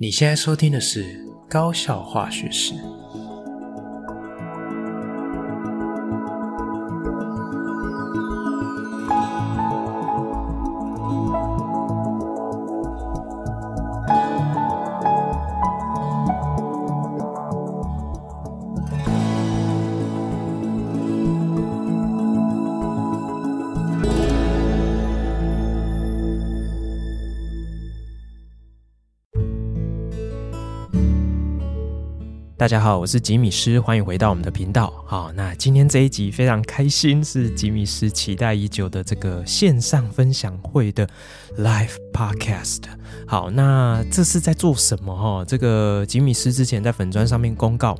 [0.00, 2.72] 你现在收听的是高效化学史。
[32.68, 34.92] 大家好，我是吉米斯，欢迎回到我们的频道。
[35.06, 41.08] 好，那今天这一集非常开心，是吉米斯期待已久的这个线上分享会的
[41.56, 42.82] Live Podcast。
[43.26, 45.16] 好，那这是在做什么？
[45.16, 47.96] 哈，这个吉米斯之前在粉砖上面公告。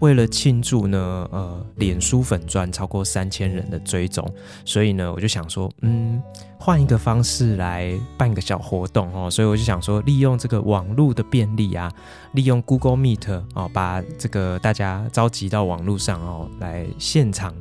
[0.00, 4.28] 为了庆祝呢，呃，脸书粉专超过三千人的追踪，
[4.64, 6.22] 所以呢，我就想说，嗯，
[6.58, 11.92] 换一个方式来办个小活动哦，所以我就想说，利用这个网络的便利啊，
[12.32, 17.54] 利用 Google Meet 哦，把这个大家召集到网络上哦，来现场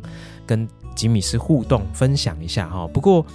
[0.46, 2.88] 跟吉米斯互动分享一下哈。
[2.88, 3.26] 不过，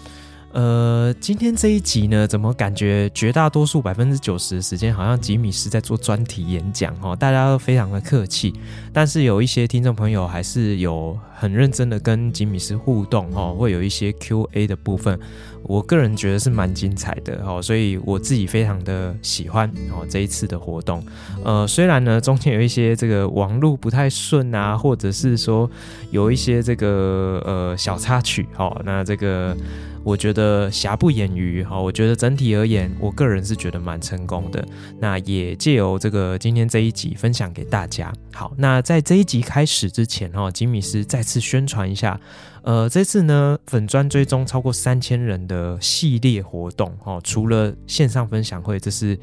[0.52, 8.52] 呃，今天这一集呢，怎么感觉绝大多数百分之九十的时间，好像吉米师在做专题演讲哦，大家都非常的客气，
[8.92, 15.16] 但是有一些听众朋友还是有很认真的跟吉米斯互动哦，会有一些 Q&A 的部分，
[15.62, 21.00] 我个人觉得是蛮精彩的哦，所以我自己非常的喜欢哦这一次的活动。
[21.44, 25.70] 呃，虽然呢中间有一些这个网路不太顺啊，或者是说
[26.10, 29.56] 有一些这个呃小插曲哦，那这个。
[30.02, 34.66] 我觉得瑕不掩瑜，哈，我觉得整体而言，我个人是觉得蛮成功的。
[34.98, 38.12] 那也借由这个今天这一集分享给大家。
[38.32, 42.18] 好，那在这一集开始之前，哈，吉米斯再次宣传一下，
[42.62, 49.18] 呃，这次呢粉专追踪超过三千人的系列活动，哈，除了线上分享会，这是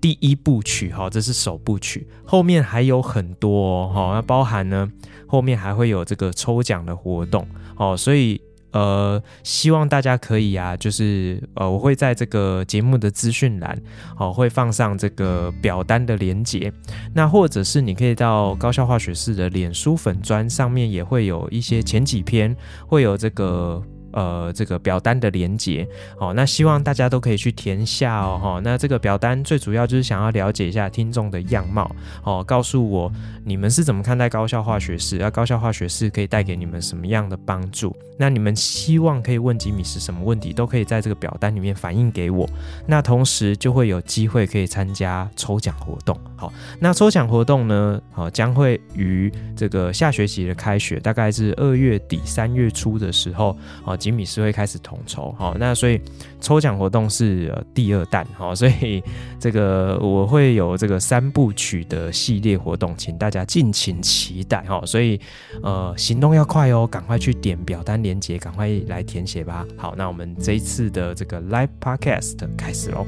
[0.00, 4.90] 第一部曲，哈，这是首部曲，后面还有很多，哈，那包含呢
[5.26, 7.46] 后面还会有这个抽奖的活动，
[7.76, 8.40] 哦，所以。
[8.72, 13.80] 呃，希望大家可以啊，就是呃，我会在这个节目的资讯栏，
[14.18, 16.72] 哦，会放上这个表单的连接。
[17.14, 23.82] 那或者是你可以到高校化学式的脸书粉砖上面，也会有一些前几篇会有这个。
[24.18, 25.86] 呃，这个表单的连接，
[26.18, 31.88] 哦，那希望大家都可以去填下哦，哈，那这个表单最主要就是想要了解一下听众的样貌，
[32.24, 33.12] 哦，告诉我
[33.44, 37.96] 你们是怎么看待高效化学式，要高效化学式可以带给你们什么样的帮助？
[38.20, 42.48] 那你们希望可以问吉米是什么问题，都可以在这个表单里面反映给我，
[42.88, 53.96] 那同时就会有机会可以参加抽奖活动，好，那抽奖活动呢，好，将会于这个下学期的开学，大概是二月底三月初的时候，哦。
[54.08, 56.00] 吉米师会开始统筹，好，那所以
[56.40, 59.02] 抽奖活动是第二弹，好， 所以
[59.38, 65.20] 这个我会有这个三部曲的系列活动，请大家敬请期待，哈，所以
[65.62, 69.66] 呃行动要快哦，赶快去点表单连接，赶快来填写吧。
[69.76, 73.06] 好，那我们这一次的这个 Live Podcast 开始喽。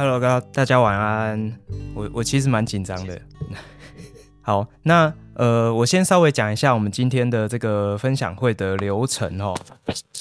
[0.00, 0.18] Hello，
[0.50, 1.52] 大家晚安。
[1.94, 3.20] 我我其实蛮紧张的。
[4.40, 9.54] 好，那呃，我先稍微讲一下我们今天的这个分享会的流程哦。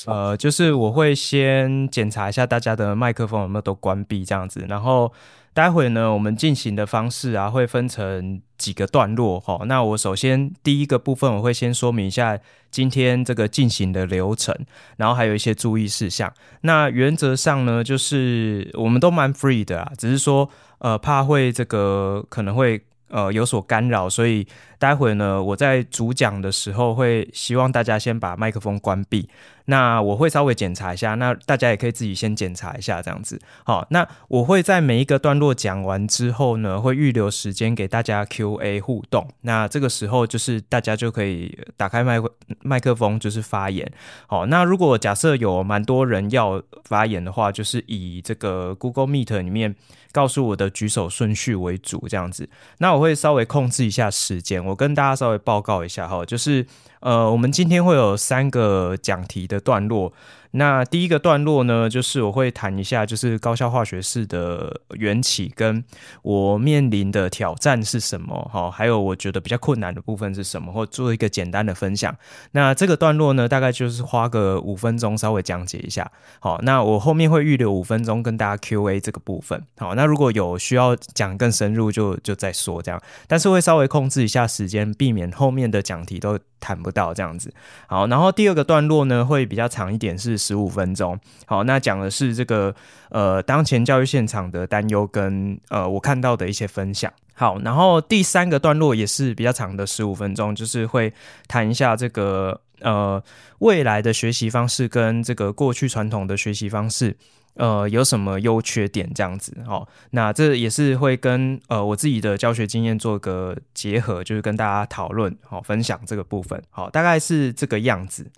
[0.05, 5.09] 呃，就是我会先检查一下大家的麦克风有没有都关闭这样子，然后。
[5.53, 9.61] 待会呢，我们进行的方式啊，会分成几个段落哈。
[9.65, 12.39] 那我首先第一个部分，我会先说明一下
[12.71, 14.55] 今天这个进行的流程，
[14.97, 16.31] 然后还有一些注意事项。
[16.61, 24.47] 那原则上呢，就是我们都蛮 free 的啊，只是说呃，怕会这个可能会呃有所干扰，所以
[24.77, 29.29] 待会呢，我在主讲的时候会希望大家先把麦克风关闭。
[29.65, 33.39] 那我会稍微检查一下，那大家也可以自己先检查一下，这样子。
[33.63, 39.27] 好，那我会在每一个段落讲完之后呢，会预留时间给大家 Q&A 互动。
[39.41, 42.33] 那这个时候就是大家就可以打开麦克
[42.63, 43.87] 麦克风，就是发言。
[44.25, 49.75] 好，那如果假设有蛮多人要发言的话，就是以这个 Google Meet 里面
[50.11, 52.49] 告诉我的举手顺序为主，这样子。
[52.79, 56.65] 那我会稍微控制一下时间，我跟大家稍微报告一下哈，就是。
[56.99, 60.13] 呃，我们今天会有三个讲题的段落。
[60.51, 65.83] 那第一个段落呢，就是我会谈一下，就是高效化学式的缘起，跟
[66.23, 72.15] 我面临的挑战是什么，哈，还有我觉得比较困难的部分是什么，或做一个简单的分享。
[72.53, 76.11] 那这个段落呢，大概就是花个五分钟，稍微讲解一下。
[76.39, 79.63] 好，那我后面会预留五分钟跟大家 Q&A 这个部分。
[79.77, 82.99] 好，那如果有需要讲更深入就，就就再说这样。
[83.27, 87.53] 但是会稍微控制一下时间，避免后面的讲题都谈不到这样子。
[87.85, 90.39] 好，然后第二个段落呢，会比较长一点，是。
[90.39, 92.73] 十五分钟，好，那讲的是这个
[93.09, 97.11] 呃，当前教育现场的担忧跟呃，我看到的一些分享。
[97.35, 101.13] 好，然后第三个段落也是比较长的十五分钟，就是会
[101.47, 103.21] 谈一下这个呃，
[103.59, 107.15] 未来的学习方式跟这个过去传统的学习方式
[107.55, 109.55] 呃，有什么优缺点这样子。
[109.65, 116.61] 好，那这也是会跟呃我自己的教学经验做个结合，就是跟大家讨论好，分享这个部分。
[116.69, 118.31] 好，大概是这个样子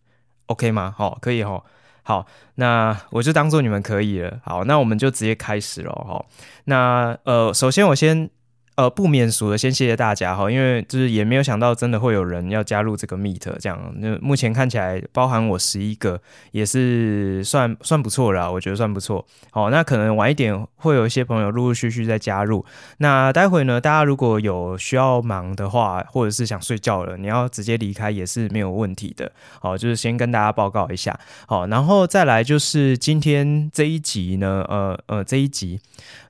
[0.48, 0.94] ，OK 吗？
[0.98, 1.64] 好，可以哈。
[2.04, 4.40] 好，那我就当做你们可以了。
[4.44, 6.26] 好，那我们就直接开始了哈。
[6.66, 8.30] 那呃，首先我先。
[8.76, 13.94] 呃，不免俗的，先谢谢大家哈，因为就是也没有想到真的会有人要加入这个 Meet 这样。
[13.98, 16.20] 那目前看起来，包含我十一个，
[16.52, 19.26] 也是算算不错了，我觉得算不错。
[19.52, 22.66] 好，那可能晚一点会有一些朋友陆陆续续再加入。
[23.00, 29.32] 那待会呢，大家如果有需要忙的话，或者是想睡觉了，你要直接离开也是没有问题的。
[29.60, 31.20] 好，就是先跟大家报告一下。
[31.46, 35.82] 好，然后再来就是今天这一集呢，呃呃，这一集。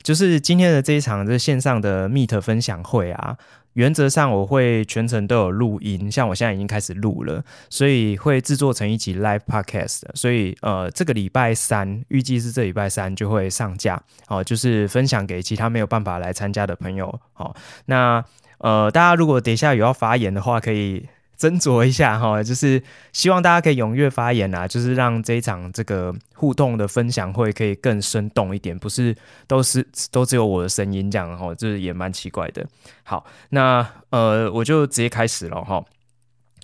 [0.04, 3.38] 就是今天的这一场这线上的 Meet 分享会啊，
[3.74, 17.56] 原则上我会全程都有录音，像我现在已经开始录了，所以会制作成一集 Live Podcast，所以呃这个礼拜三预计是这礼拜三就会上架，哦，就是分享给其他没有办法来参加的朋友，好，
[17.86, 18.24] 那
[18.58, 21.08] 呃大家如果等一下有要发言的话，可以。
[21.42, 29.16] 斟酌一下哈， 就是希望大家可以踊跃发言啊，就是让这一场这个互动的分享会可以更生动一点，不是
[29.48, 32.64] 都是都只有我的声音这样哈，就是也蛮奇怪的。
[33.02, 35.84] 好，那呃我就直接开始了哈。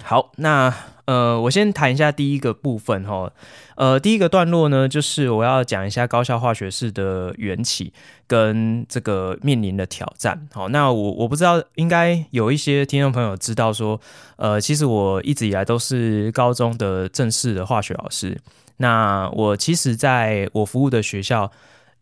[0.03, 0.73] 好，那
[1.05, 3.31] 呃，我先谈一下第一个部分哈。
[3.75, 7.91] 呃，第一个段落呢，就是我要讲一下高效化学式的缘起
[8.25, 10.47] 跟这个面临的挑战。
[10.53, 13.99] 好，那我我不知道，应该有一些听众朋友知道说，
[14.38, 18.39] 呃，其实我一直以来都是高中的正式的化学老师。
[18.77, 21.51] 那我其实在我服务的学校。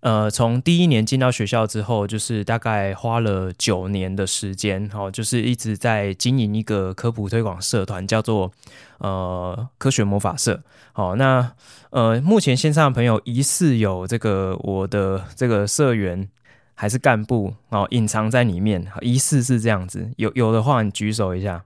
[0.02, 8.52] 呃，从第一年进到学校之后，就是大概花了九年的时间，哦，就是一直在经营一个科普推广社团，叫做
[9.00, 10.62] 呃科学魔法社。
[10.94, 11.52] 好，那
[11.90, 16.30] 呃目前线上的朋友疑似有这个我的这个社员
[16.76, 21.64] 还是干部哦，隐藏在里面，疑似是这样子，有有的话你举手一下。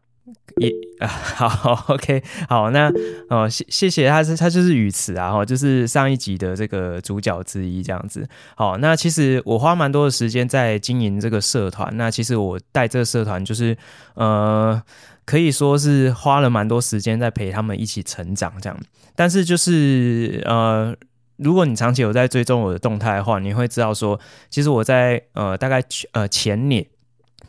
[0.57, 2.91] 一啊， 好，OK，好，那
[3.29, 8.27] 哦，谢谢谢他是他就是语词啊，哈，就是上一集的这个主角之一这样子。
[8.55, 11.95] 好，那其实我花蛮多的时间在经营这个社团。
[11.95, 13.77] 那其实我带这个社团就是
[14.15, 14.81] 呃，
[15.25, 18.77] 可以说是花了蛮多时间在陪他们一起成长这样。
[19.15, 20.95] 但是就是呃，
[21.37, 26.85] 如果你长期有在追踪我的动态的话，你会知道说，其实我在呃大概呃前年。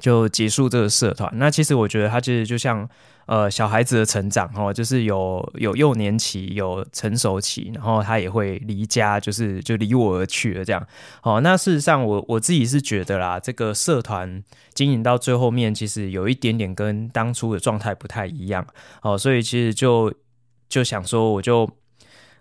[0.00, 1.30] 就结束这个社团。
[1.34, 2.88] 那其实我觉得他其实就像
[3.26, 10.84] 呃小孩子的成长哦，就是有有幼年期，有成熟期，然后他也会离家，就是就离我而去了这样。
[11.20, 14.42] 好，那事实上我我自己是觉得啦，这个社团
[14.74, 18.66] 经营到最后面，其实有一点点跟当初的状态不太一样。
[19.02, 20.12] 哦，所以其实就
[20.68, 21.70] 就想说，我就。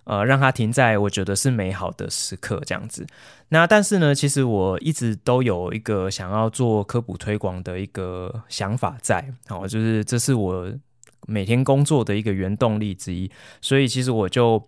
[0.10, 3.06] 呃，让它停在我觉得是美好的时刻这样子。
[3.50, 10.74] 那但是呢，其实我一直都有一个想要做科普推广的一个想法在，哦，就是这是我
[11.28, 13.30] 每天工作的一个原动力之一。
[13.62, 14.68] 所以其实我就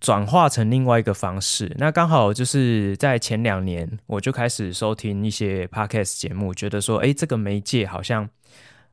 [0.00, 1.70] 转化成另外一个方式。
[1.76, 8.26] 那刚好就是在前两年，我就开始收听一些 podcast 节目，觉得说，哎，这个媒介好像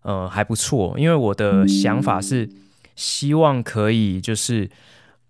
[0.02, 1.00] 呃还不错。
[1.00, 2.50] 因为我的想法是
[2.98, 4.70] 希望可以就是。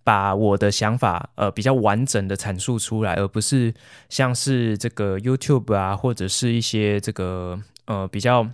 [0.04, 3.74] 把我的想法呃比较完整的阐述出来，而不是
[4.10, 8.48] 像是这个 YouTube 啊，或者是一些这个呃比较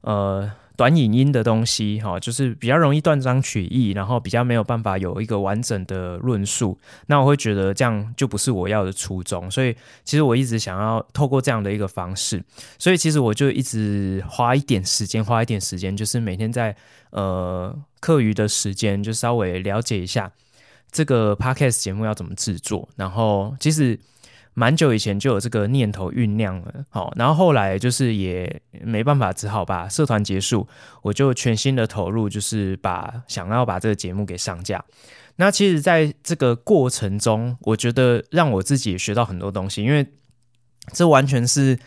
[0.00, 6.78] 呃短影音的东西，哈，就是比较容易断章取义，然后比较没有办法有一个完整的论述。
[7.06, 12.42] 那我会觉得这样就不是我要的初衷，所以其实我一直想要透过这样的一个方式，
[12.78, 16.74] 所以其实我就一直花一点时间，花一点时间，就是每天在
[17.10, 20.32] 呃课余的时间，就稍微了解一下
[20.90, 23.98] 这个 podcast 节目要怎么制作，然后其实。
[24.52, 30.66] 蛮久以前就有这个念头酝酿了，好，然后后来就是也没办法，只好把社团结束，
[31.02, 34.84] 我就全心的投入，就是把想要把这个节目给上架。
[35.36, 40.04] 那其实，在这个过程中，我觉得让我自己也学到很多东西，因为
[40.92, 41.78] 这完全是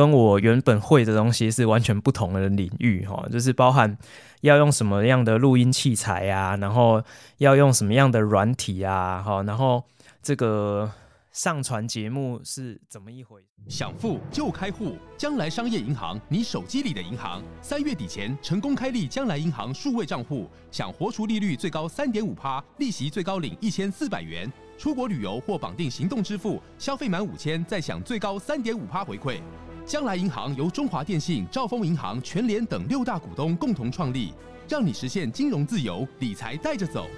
[0.00, 3.98] 跟我原本会的东西是完全不同的领域，哈，就是包含
[4.40, 7.04] 要用什么样的录音器材啊，然后
[7.36, 9.84] 要用什么样的软体啊，哈，然后
[10.22, 10.90] 这个。
[11.32, 13.40] 上传节目是怎么一回？
[13.68, 17.40] 想富就开户，将来商业银行，你手机里的银行。
[17.62, 24.52] 三月底前成功开立将来银行数位账户，想活储利率最高三点五趴，利息最高领一千四百元。
[24.76, 29.40] 出国旅游或绑定行动支付，消费满五千再享最高三点五趴回馈。
[29.90, 34.32] 将来银行由中华电信、兆丰银行、全联等六大股东共同创立，
[34.68, 37.08] 让你实现金融自由，理财带着走。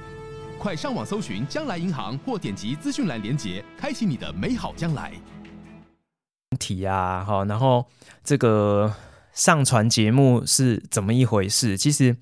[0.58, 5.12] 快上网搜寻将来银行，或点击资讯栏连结，开启你的美好将来。
[6.58, 7.84] 题啊，好，然后
[8.24, 8.94] 这个
[9.34, 11.76] 上传节目是怎么一回事？
[11.76, 12.16] 其实，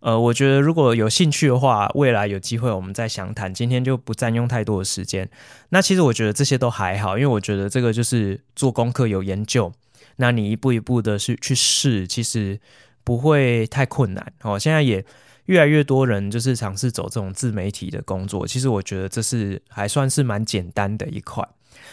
[0.00, 3.54] 呃，我觉得如果有兴趣的话，未来有机会我们再详谈。
[3.54, 5.30] 今天就不占用太多的时间。
[5.68, 9.72] 那其实我觉得这些都还好，因为我觉得这个就是做功课有研究，
[10.16, 12.60] 那你一步一步的去去试，其实
[13.02, 14.32] 不会太困难。
[14.42, 15.04] 哦，现在也。
[15.46, 21.46] 越来越多人就是尝试走这种自媒体的工作，其实我觉得这是还算是蛮简单的一块。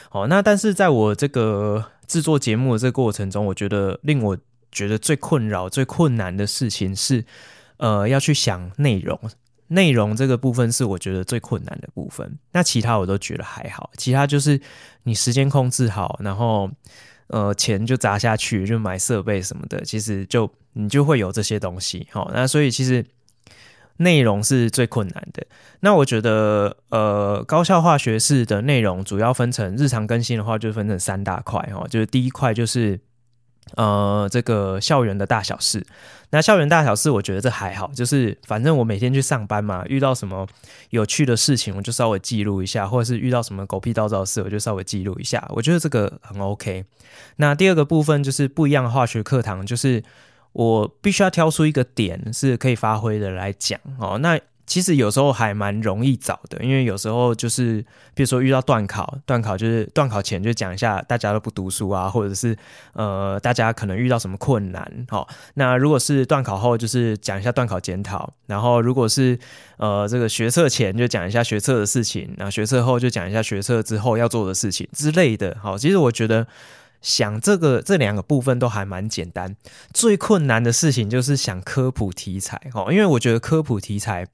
[0.09, 4.37] 好，那但是在我这个制作节目的这个过程中，我觉得令我
[4.71, 7.25] 觉得最困扰、最困难的事情是，
[7.75, 9.19] 呃，要去想内容。
[9.67, 12.39] 内容这个部分是我觉得最困难的部分。
[12.53, 14.61] 那其他我都觉得还好，其他就是
[15.03, 16.71] 你时间控制好，然后
[17.31, 22.07] 呃钱就砸下去，就买设备什么的，其实就你就会有这些东西。
[22.11, 23.03] 好，那所以其实。
[23.97, 25.45] 内容是最困难的。
[25.81, 31.85] 那我觉得，呃，高效化学式的内容主要分成日常更新的话，就分成三大块哈。
[31.87, 32.99] 就是第一块就是，
[33.75, 35.85] 呃，这个校园的大小事。
[36.31, 40.47] 那校园大小事，我觉得这还好，就是反正我每天去上班嘛，遇到什么
[40.91, 45.45] 有趣的事情，我就稍微记录一下；或者是遇到什么狗屁倒灶的事，我就稍微记录一下。
[45.49, 46.85] 我觉得这个很 OK。
[47.35, 50.03] 那第二个部分就是不一样的化学课堂，就是。
[50.53, 54.17] 我必须要挑出一个点是可以发挥的来讲哦。
[54.17, 54.37] 那
[54.71, 62.57] 其实有时候还蛮容易找的，因为有时候就是，比如说遇到段考，段考就是段考前就讲一下大家都不读书啊，或者是
[62.93, 65.05] 呃大家可能遇到什么困难。
[65.09, 68.31] 好，那如果是段考后，就是讲一下段考检讨。
[68.45, 69.37] 然后如果是
[69.75, 72.33] 呃这个学测前，就讲一下学测的事情。
[72.37, 75.57] 然后学测后就讲一下学测之后要做的事情之类的。
[75.61, 76.47] 好，其实我觉得。
[77.01, 79.55] 想这个这两个部分都还蛮简单，
[79.91, 84.27] 最困难的事情就是想科普题材哦，因为我觉得科普题材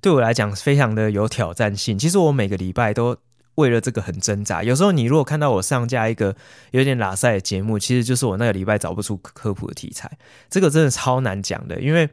[0.00, 1.98] 对我来讲非常的有挑战性。
[1.98, 3.16] 其实我每个礼拜都
[3.56, 4.62] 为了这个很挣扎。
[4.62, 6.34] 有时候你如果看到我上架一个
[6.70, 10.18] 有点拉赛的节目，其实就是我那个礼拜找不出科普的题材。
[10.48, 12.08] 这个真的超难讲的，因为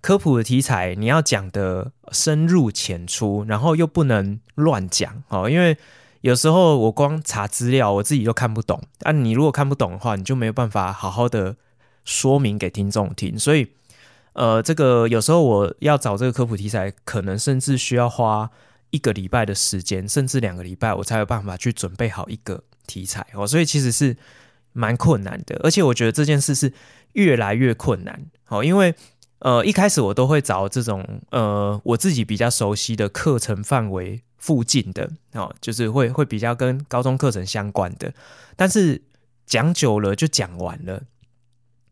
[0.00, 5.76] 科普的题材你要讲的深入浅出，然后又不能乱讲哦，因为。
[6.22, 8.82] 有时候我光查资料，我自己都看不懂。
[9.02, 11.54] 啊，你如果看不懂的话，你就没有办法好好的
[12.04, 13.38] 说明给听众听。
[13.38, 13.68] 所以，
[14.36, 18.50] 呃，这个有时候我要找这个科普题材，可能甚至需要花
[18.90, 23.46] 一个礼拜的时间，甚至两个礼拜，我才有办法去准备好一个题材哦。
[23.46, 24.16] 所以其实是
[24.72, 26.72] 蛮困难的，而且我觉得这件事是
[27.14, 28.94] 越来越困难哦，因为
[29.38, 34.22] 呃一开始我都会找这种呃我自己比较熟悉的课程范围。
[34.38, 38.14] 附近的哦，就是会会比较跟高中课程相关的，
[38.54, 39.02] 但是
[39.44, 41.02] 讲久了就讲完了。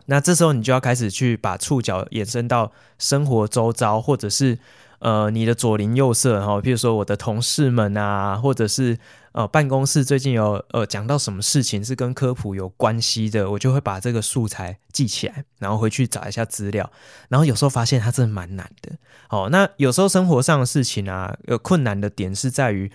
[0.06, 4.58] 那这时候你就要开始去把触角延伸到生活周遭，或者是
[4.98, 8.98] 呃你的左邻右舍哈，比如说我的同事们啊，或者是。
[9.34, 16.88] 呃，办公室最近有呃讲到什么事情是跟科普有关系的，我就会把这个素材记起来，然后回去找一下资料。
[17.28, 18.92] 然后有时候发现它真的蛮难的。
[19.30, 22.92] 哦，那有时候生活上的事情啊，有困难的点是在于，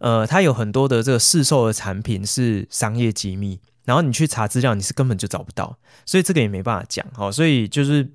[0.00, 7.02] 呃，它有很多的这个市售的产品是商业机密，然后你去查资料，你是根本就找不到，所以这个也没办法讲。
[7.16, 8.06] 哦，所以就是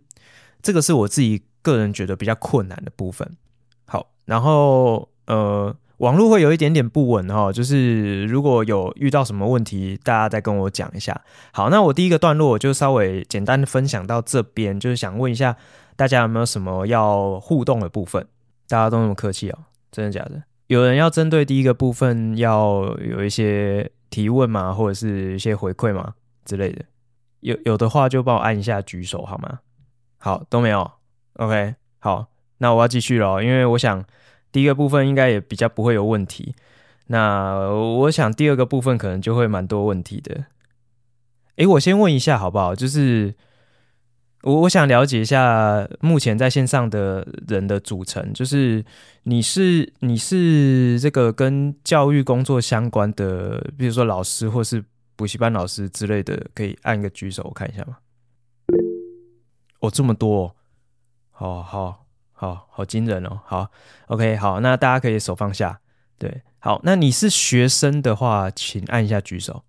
[0.61, 3.27] 这个是我自己个人觉得比较困难的部分。
[3.85, 5.75] 好，然后呃。
[5.97, 11.21] 网络会有一点点不稳哈，就是如果有遇到什么问题，大家再跟我讲一下。
[11.53, 15.55] 好，那我第一个段落我就稍微简单的分享到这边，就是想问一下
[15.95, 18.27] 大家有没有什么要互动的部分？
[18.67, 19.59] 大家都那么客气哦，
[19.91, 20.43] 真的假的？
[20.67, 24.71] 有人要针对第一个部分要有一些提问嘛？
[24.71, 26.13] 或者是一些回馈嘛
[26.45, 26.85] 之类的？
[27.39, 29.59] 有有的话就帮我按一下举手好吗？
[30.19, 30.91] 好，都没有。
[31.37, 32.27] OK，好，
[32.59, 34.05] 那我要继续了，因为我想。
[34.53, 36.53] 第一个部分应该也比较不会有问题，
[37.07, 37.55] 那
[38.03, 40.45] 我想第二个部分可能就会蛮多问题的。
[41.55, 42.75] 诶，我先问一下好不好？
[42.75, 43.33] 就是
[44.43, 48.85] 我我想了解一下目前在线上的人的组成，就是
[49.23, 54.83] 你是你是这个跟教育工作相关的，比如说老师或是
[55.15, 57.97] 补习班老师之类的，可以按个举手我看一下吗？
[59.79, 60.55] 哦，这么多，
[61.31, 61.99] 好好。
[62.35, 63.39] 好好惊人哦！
[63.45, 63.71] 好
[64.07, 65.79] ，OK，好，那大家可以手放下。
[66.17, 69.63] 对，好，那你是学生的话，请按一下举手。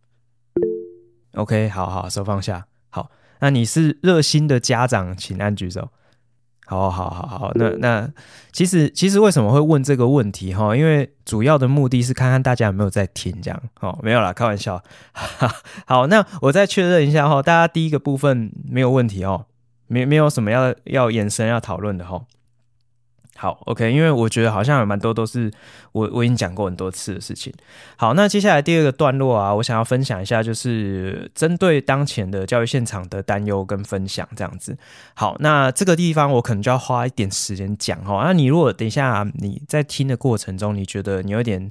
[1.35, 2.67] OK，好好，手放下。
[3.35, 5.91] 好，那你是热心的家长，请按举手。
[6.67, 8.11] 好好好好，那那
[8.51, 10.75] 其实其实为什么会问这个问题哈？
[10.75, 14.83] 因为主要的目的是看看大家有没有在听，这样哦，没有啦，开玩笑。
[15.85, 19.45] 好，那我再确认一下哈，大家第一个部分没有问题哦，
[19.89, 22.25] 没没有什么要要延伸要讨论的哈。
[23.37, 25.51] 好，OK，因为我觉得好像有蛮多都是
[25.91, 27.53] 我我已经讲过很多次的事情。
[27.97, 34.79] 好，那接下来第二个段落啊，我想要分享一下，就是针对当前的教育现场的担忧跟分享这样子。
[35.15, 38.23] 好，那这个地方我可能就要花一点时间讲哈。
[38.25, 41.71] 那你如果等一下你在听的过程中，你觉得你有点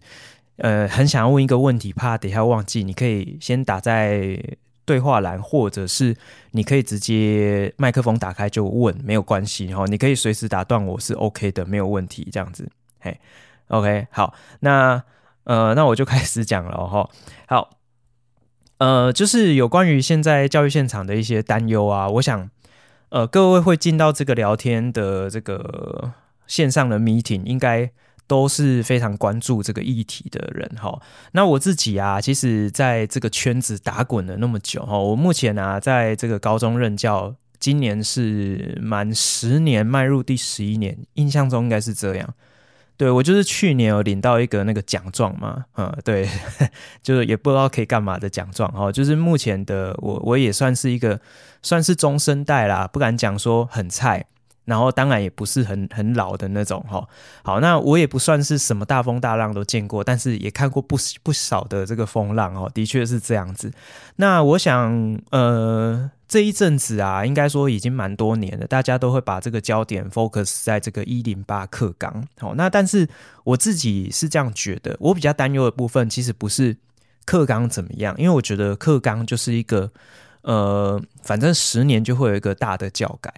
[0.58, 4.38] 呃很想要问一个问题，怕等一下忘记，你可以先打在。
[4.86, 6.16] 对话栏，或者是
[6.52, 9.86] 你可以直接麦克风打开就问，没有关系哈。
[9.86, 12.28] 你可以随时打断我是 OK 的，没有问题。
[12.32, 13.20] 这样子，嘿
[13.68, 15.04] ，OK，好，那
[15.46, 17.10] 呃，那我就开始讲了哈。
[17.48, 17.70] 好，
[18.78, 22.50] 呃，就是有关于现在教育现场的一些担忧啊，我想
[23.10, 26.14] 呃，各位会进到这个聊天的这个
[26.48, 27.92] 线上的 meeting，应该。
[28.28, 31.02] 都是非常关注这个议题的人哈。
[31.34, 42.34] 那我自己啊，其实在这个圈子打滚了那么久哈，我目前啊，在这个高中任教，今年是满十年，迈入第十一年，印象中应该是这样。
[42.96, 46.30] 对，我就是去年有领到一个那个奖状嘛，嗯，对，
[47.02, 48.92] 就是也不知道可以干嘛的奖状哈。
[48.92, 51.20] 就是目前的我，我也算是一个
[51.64, 54.26] 算是中生代啦，不敢讲说很菜。
[54.66, 57.06] 然后当然也不是很很老的那种哈，
[57.44, 63.72] 好，那我也不算是什么大风大浪都见过，但是也看过不不少的这个风浪哦，的确是这样子。
[64.16, 72.26] 那我想，呃，这一阵子啊，应该说已经蛮多年了，大家都会把这个焦点 focus 在这个一零八课纲。
[72.38, 73.08] 好，那但是
[73.44, 76.78] 我自己是这样觉得，我比较担忧的部分其实不是
[77.26, 79.92] 课纲怎么样，因为我觉得课纲就是一个，
[80.44, 83.34] 呃，反正十年就会有一个大的教改。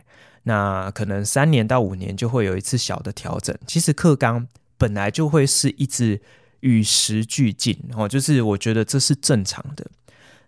[0.45, 3.55] 那可能三年到五年就会有一次小的调整。
[3.67, 6.21] 其实课纲本来就会是一直
[6.61, 9.85] 与时俱进哦，就是我觉得这是正常的。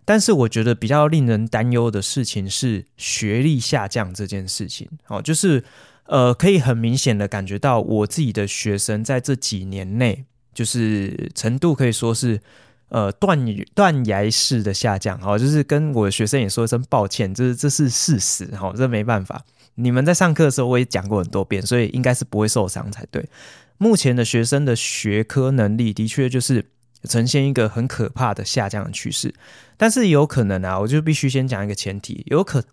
[0.04, 5.62] 但是我觉得比较令人担忧的事情是学历下降这件事情哦，就是
[6.04, 12.40] 呃，可以很明显的感觉到我自己的学生在这几年内，就是程度可以说是
[12.88, 13.38] 呃断
[13.74, 19.44] 断崖式的下降哦，就是跟我的学生也说一声抱歉，这这是事实哈，这没办法。
[19.80, 23.28] 你们在上课的时候，我也讲过很多遍，所以应该是不会受伤才对。
[23.78, 26.66] 目前的学生的学科能力的确就是
[27.04, 29.32] 呈现一个很可怕的下降的趋势，
[29.76, 32.64] 但是有可能啊，我就必须先讲一个前提，有可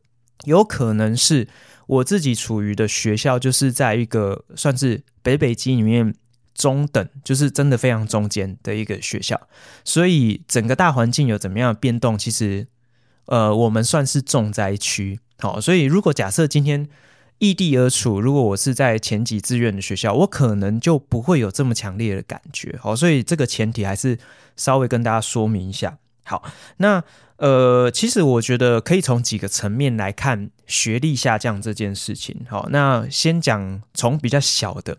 [0.45, 1.47] 有可能是
[1.85, 6.15] 我自己处于的学校就是在一个算是北北基里面
[6.55, 9.39] 中等，就是真的非常中间的一个学校，
[9.83, 12.65] 所以整个大环境有怎么样的变动，其实
[13.27, 15.19] 呃，我们算是重灾区。
[15.39, 16.87] 好，所以如果假设今天
[17.39, 22.77] 异地而处，如果我是在前几志愿的学校，我可能就不会有这么强烈的感觉。
[22.81, 24.17] 好，所以这个前提还是
[24.55, 25.97] 稍微跟大家说明一下。
[26.23, 26.41] 好，
[26.77, 27.03] 那
[27.37, 32.45] 呃，其实我觉得可以从几个层面来看学历下降这件事情。
[32.49, 34.97] 好，那先讲从比较小的。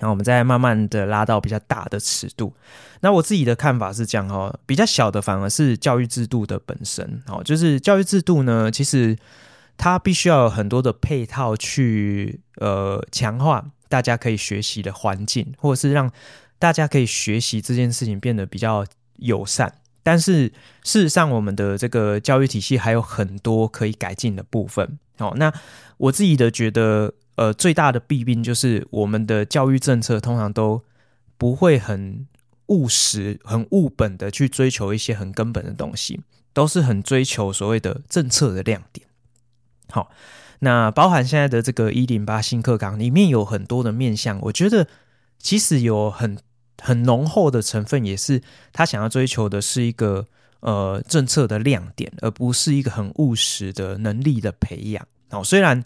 [0.00, 2.52] 然后我们再慢慢的拉到比较大的尺度。
[3.00, 7.22] 那我自己的看法是这样哈，比较小的反而是教育制度的本身。
[7.28, 9.16] 哦，就是教育制度呢，其实
[9.76, 16.10] 它必须要有很多的配套去呃强化大家可以学习的环境，或者是让
[16.58, 18.84] 大家可以学习这件事情变得比较
[19.18, 19.72] 友善。
[20.02, 24.98] 但是事实上，我们的这个教育体系还有很多可以改进的部分。
[25.18, 25.52] 哦，那
[25.98, 27.12] 我自己的觉得。
[27.38, 30.82] 呃，最大的弊病就是我们的教育政策通常都
[31.36, 32.26] 不会很
[32.66, 36.20] 务实、很务本的去追求一些很根本的东西，
[36.52, 39.06] 都是很追求所谓的政策的亮点。
[39.88, 40.10] 好，
[40.58, 44.88] 那包含现在的这个一零八新课纲里面有很多的面向，我觉得
[45.38, 46.36] 其实有很
[46.82, 50.26] 很浓厚的成分，也是他想要追求的是一个
[50.58, 55.06] 呃政策的亮点，而不是一个很务实的能力的培养。
[55.30, 55.84] 好，虽然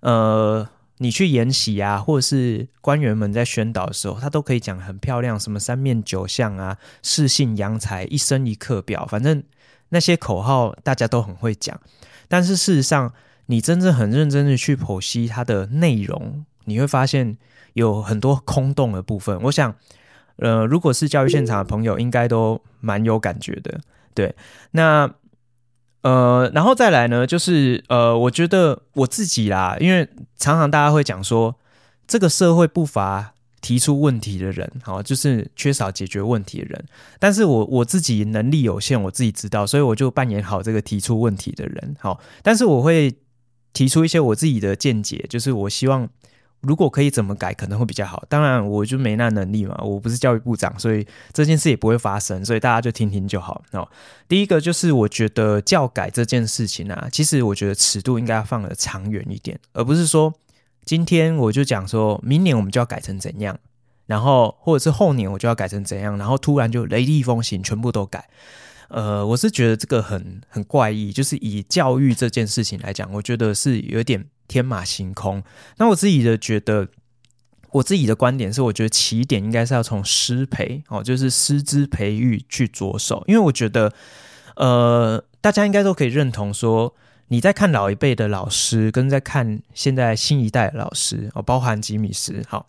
[0.00, 0.68] 呃。
[1.02, 9.42] 你去研习啊，或者是官员们在宣导的时候，他都可以讲很漂亮，什么三面九项啊，四性扬才，一生一课表，反正
[9.88, 11.80] 那些口号大家都很会讲。
[12.28, 13.14] 但是事实上，
[13.46, 17.38] 你真正很认真的去剖析它的内容，你会发现
[17.72, 19.40] 有很多空洞的部分。
[19.44, 19.74] 我想，
[20.36, 23.80] 呃，如果是教育现场的朋友，应该都蛮有感觉的。
[24.12, 24.34] 对，
[24.72, 25.10] 那。
[26.02, 31.54] 呃，然后再来呢，就是呃，我觉得我自己啦，因为常常大家会讲说，
[32.06, 36.84] 这个社会不乏提出问题的人，好，就是缺少解决问题的人。
[37.18, 43.14] 但是我我自己能力有限，我自己知道，所以我就扮演好这个提出问题的人，好，但是我会
[43.72, 46.08] 提出一些我自己的见解，就是我希望。
[46.62, 53.62] 如果可以怎么改可能会比较好，当然我就没那能力嘛，我不是教育部长，所以这件事也不会发生，所以大家就听听就好。
[53.72, 53.88] 哦，
[54.28, 60.34] 第一个就是我觉得教改这件事情啊，其实我觉得尺度应该放得长远一点，而不是说
[60.84, 63.58] 今天我就讲说明年我们就要改成怎样，
[64.06, 68.28] 然后或者是后年我就要改成怎样，然后突然就雷厉风行全部都改。
[68.90, 74.26] 呃，我是觉得这个很很怪异，就是以教育这件事情来讲，我觉得是有点。
[74.50, 75.40] 天马行空。
[75.76, 76.88] 那我自己的觉得，
[77.70, 83.22] 我自己的观点是，我觉得起点应该是要从师培哦，就是师资培育去着手。
[83.28, 83.92] 因为我觉得，
[84.56, 86.92] 呃，大家应该都可以认同说，
[87.28, 92.66] 你在看老一辈的老师，跟在看现在新一代的老师哦，包含吉米斯，好，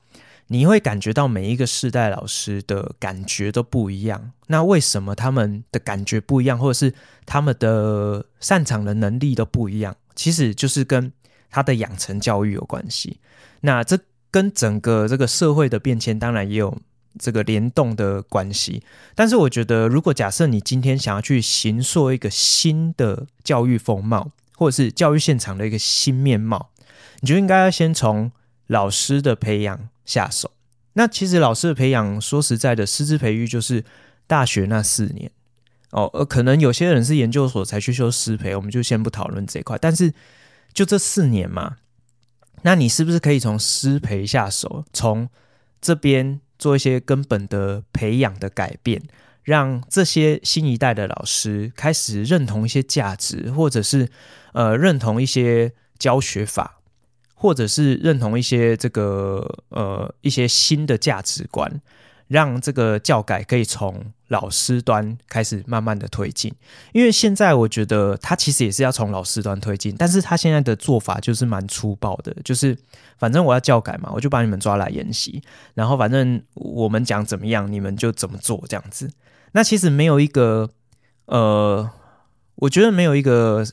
[0.52, 4.34] 你会感觉到每一个世代老师的感觉都不一样。
[4.48, 6.94] 那为什么他们的感觉不一样，或者是
[7.26, 9.96] 他们的擅长的能力都不一样？
[10.14, 11.14] 其实就是跟
[11.50, 13.22] 他的养成教育有关系，
[13.62, 13.98] 那这
[14.30, 16.78] 跟整个这个社会的变迁当然也有
[17.18, 18.84] 这个联动的关系。
[19.16, 26.72] 但是我觉得，如果假设你今天想要去形塑一个新的教育风貌，或者是教育现场的一个新面貌，
[27.22, 28.34] 你就应该要先从
[28.68, 30.52] 老师的培养下手。
[30.94, 33.84] 那其实老师的培养，说实在的，师资培育就是
[34.28, 35.32] 大学那四年
[35.92, 40.14] 哦，呃，可能有些人是研究所才去修师培，我们就先不讨论这一块，但是。
[40.74, 41.80] 就这四年嘛，
[42.62, 45.28] 那你是不是可以从师培下手，从
[45.82, 49.04] 这边做一些根本的培养的改变，
[49.44, 54.10] 让这些新一代的老师开始认同一些价值，或者是
[54.54, 56.80] 呃认同一些教学法，
[57.42, 61.82] 或者是认同一些这个呃一些新的价值观。
[62.28, 66.50] 让这个教改可以从老师端开始慢慢的推进，
[66.94, 72.78] 因为现在我觉得他其实也是要从老师端推进，但是他现在的做法就是蛮粗暴的，就是
[73.18, 79.12] 反正我要教改嘛，我就把你们抓来研习，然后反正我们讲怎么样，你们就怎么做这样子。
[79.52, 80.70] 那其实没有一个，
[81.26, 81.90] 呃，
[82.56, 83.66] 我觉得没有一个。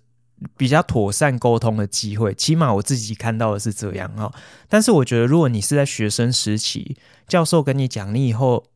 [0.56, 4.32] 比较妥善沟通的机会，起码我自己看到的是这样哈。
[4.68, 6.96] 但是我觉得，如果你是在学生时期，
[7.26, 8.66] 教授跟你讲，你以后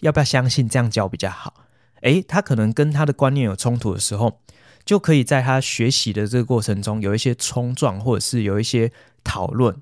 [0.00, 1.54] 要不要相信这样教比较好？
[2.02, 4.40] 诶，他可能跟他的观念有冲突的时候，
[4.84, 8.90] 就可以在他学习的这个过程中有一些冲撞，或者是有一些
[9.22, 9.76] 讨论。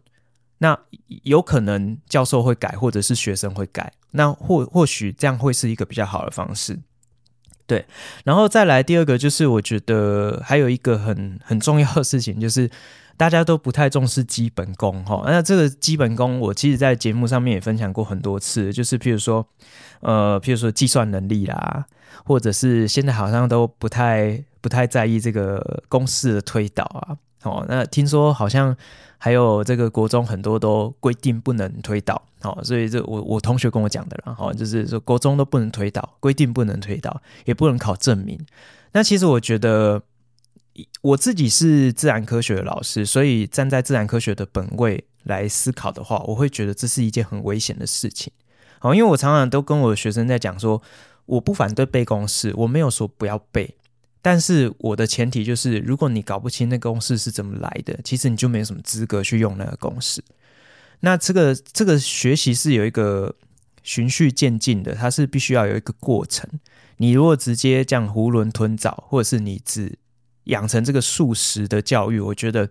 [0.58, 0.78] 那
[1.22, 3.90] 有可能教授会改，或者是学生会改。
[4.10, 6.78] 那或或许这样会是一个比较好的方式。
[7.70, 7.86] 对，
[8.24, 12.68] 然后再来第二个，就是我觉得还有一个很很重要的事情，就是
[13.16, 15.22] 大家都不太重视基本功哈。
[15.26, 19.46] 那这个基本功，我其实在节目上面也分享过很多次，就是譬如说，
[20.00, 21.86] 呃，譬如说计算能力啦，
[22.24, 27.16] 或者是现在好像都不太不太在意这个公式的推导啊。
[27.44, 28.76] 哦，那听说好像。
[29.22, 38.40] 还有这个国中很多都规定不能推导，好，所以这我我同学跟我讲的啦，好，就是说国中都不能推导，规定不能推导，也不能考证明。
[38.92, 40.02] 那其实我觉得
[41.02, 48.32] 我自己是自然科学的老师，所以站在自然科学的本位来思考的话，我会觉得这是一件很危险的事情。
[48.78, 50.80] 好，因为我常常都跟我的学生在讲说，
[51.26, 53.76] 我不反对背公式，我没有说不要背。
[54.22, 60.22] 但是我的前提就是，如果你搞不清那个公式是怎么来的，其实你就没有什么资格去用那个公式。
[61.00, 63.34] 那这个这个学习是有一个
[63.82, 66.48] 循序渐进的，它是必须要有一个过程。
[66.98, 69.98] 你如果直接这样囫囵吞枣，或者是你只
[70.44, 72.68] 养成这个速食的教育，我觉得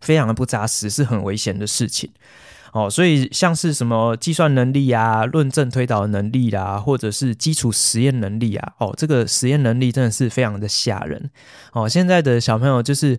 [0.00, 2.10] 非常的不扎实，是很危险的事情。
[2.74, 11.30] 哦，所以像是什么计算能力啊、论证推导能力啦，或者是基础实验能力啊，哦，这个实验能力真的是非常的吓人。
[11.72, 13.16] 哦，现在的小朋友就是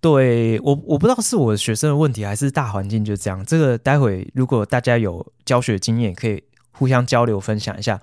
[0.00, 3.44] 对我，我不知道是我学生的问题，还是大环境就这样。
[3.46, 6.42] 这个待会如果大家有教学经验，可以
[6.72, 8.00] 互相交流分享一下。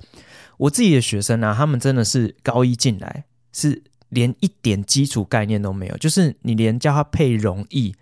[0.55, 7.93] 我自己的学生啊，他们真的是高一进来是连一点基础概念都没有，就是你连叫他配容易。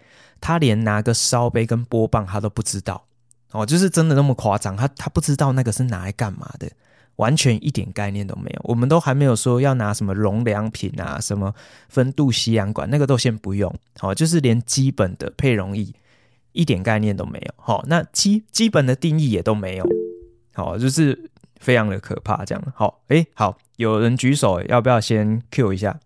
[0.41, 3.05] 他连拿个烧杯跟拨棒他都不知道
[3.51, 6.69] 哦，就是真的那么夸张，他他不知道那个是拿来干嘛的，
[7.17, 8.61] 完全一点概念都没有。
[8.63, 11.53] 我们都还没有说要拿什么容量品啊，什么
[11.89, 13.73] 分度吸氧管，那个都先不用。
[13.99, 15.93] 好，就是连基本的配容易
[16.53, 17.53] 一点概念都没有。
[17.57, 19.85] 好，那基基本的定义也都没有。
[20.53, 22.45] 好，就是非常的可怕。
[22.45, 25.99] 这样好，诶，好，有人举手，要不要先 Q 一下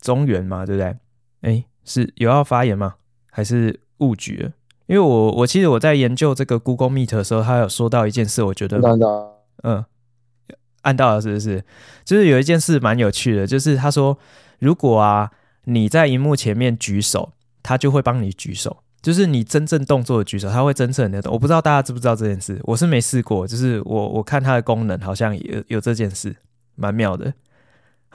[0.00, 0.66] 中原嘛？
[0.66, 0.96] 对不对？
[1.42, 2.96] 诶，是有要发言吗？
[3.30, 4.50] 还是误举了，
[4.86, 8.78] 因为我我其实我在研究这个 Google Meet 的时候，他有说到一件事，我觉得
[9.62, 9.84] 嗯，
[10.82, 11.64] 按到了是不是？
[12.04, 14.18] 就是有一件事蛮有趣的，就是他说，
[14.58, 15.30] 如果啊
[15.64, 21.32] 你在荧幕前面举手，他就会帮你举手，就是你真正动作的举手，他会侦测你的动。
[21.32, 26.34] 我不知道大家知不知道这件事，我是没试过，就是我我看它的功能好像有有这件事，
[26.74, 27.32] 蛮妙的。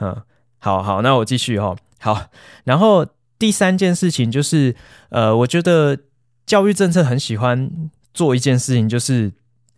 [0.00, 0.14] 嗯，
[0.58, 2.26] 好好，那我继续哈，好，
[2.64, 3.06] 然后。
[3.38, 4.74] 第三件事情就是，
[5.10, 5.98] 呃，我觉得
[6.46, 7.70] 教育政策很喜欢
[8.14, 9.32] 做一件事情，就是，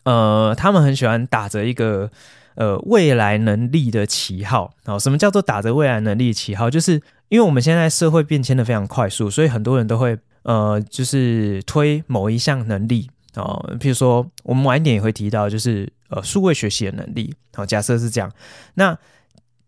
[0.04, 2.10] 呃，他们很喜欢打着一个
[2.54, 4.72] 呃未来能力的旗号。
[4.84, 6.70] 哦，什么叫做打着未来能力的旗号？
[6.70, 17.34] 就是因为我们现在社会变迁的非常快速，所以很多人都会呃，就是推某一项能力哦，譬如说我们晚一点也会提到，就是呃数位学习的能力。
[17.54, 18.30] 好，假设是这样，
[18.74, 18.96] 那。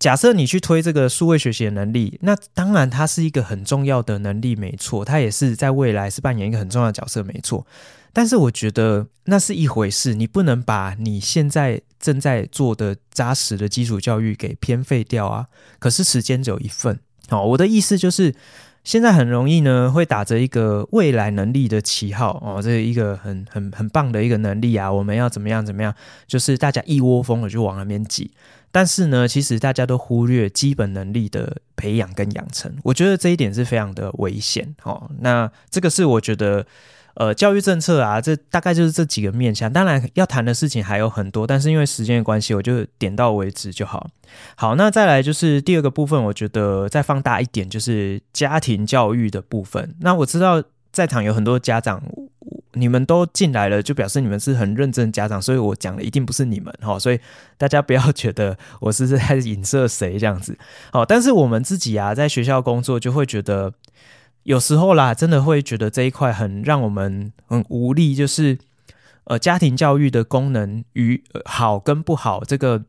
[0.01, 7.67] 假设你去推这个数位学习的能力，那当然它是一个很重要的能力，没错，它也是在未来是扮演一个很重要的角色，没错。
[8.11, 15.47] 但是我觉得那是一回事，你不能把你现在正在做的扎实的基础教育给偏废掉啊。
[15.79, 18.35] 可是时间只有一份，好，我的意思就是，
[18.83, 25.95] 现在很容易呢，会打着一个未来能力的旗号哦，这一个很很很棒的一个能力啊，我们要怎么样怎么样，
[26.27, 28.31] 就是大家一窝蜂的就往那边挤。
[28.73, 35.11] 但是呢，其实大家都忽略基本能力的培养跟养成，我觉得这一点是非常的危险哦。
[35.21, 36.65] 那这个是我觉得，
[37.15, 39.73] 呃，教育政策啊，这大概就是这几个面向。
[39.73, 44.09] 当然要谈的事情还有很多，但是因为时间的关系，我就点到为止就好。
[44.55, 49.97] 好，那再来就是第二个部分，我觉得再放大一点，就是家庭教育的部分。
[50.01, 52.03] 那我知道在场有很多家长。
[52.75, 57.19] 你们都进来了，就表示你们是很认真的家长，所以我讲的一定不是你们哈，所以
[57.59, 60.57] 大家不要觉得我是在影射谁这样子。
[60.93, 63.73] 好，但是我们自己啊，在学校工作就会觉得，
[64.45, 68.57] 有时候啦，真的会觉得这一块很让我们很无力，就是
[69.25, 72.85] 呃，家庭教育的功能与好跟不好，这个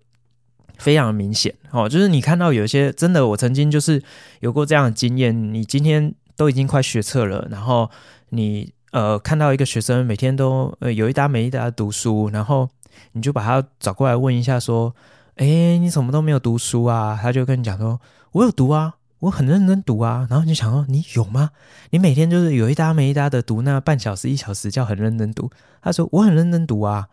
[0.77, 1.89] 非常明显哦。
[1.89, 4.03] 就是你看到有些真的，我曾经就是
[4.41, 7.89] 有过这样的经验，你今天都已经快学测了，然后
[8.29, 8.71] 你。
[8.91, 12.67] 呃，看到一个学生每天都呃有一搭没一搭的读书，然后
[13.13, 14.93] 你就把他找过来问一下，说
[15.37, 18.01] ：“哎，你怎么都没有读书啊？”他就跟你讲说
[18.33, 21.51] ：“我有读啊，我很认真读啊。”然后你就想说：“你有吗？
[21.91, 25.49] 你每天就是有一搭没一搭的读那半小时一小时叫很认真读？”
[25.81, 27.07] 他说：“我很认真读啊。”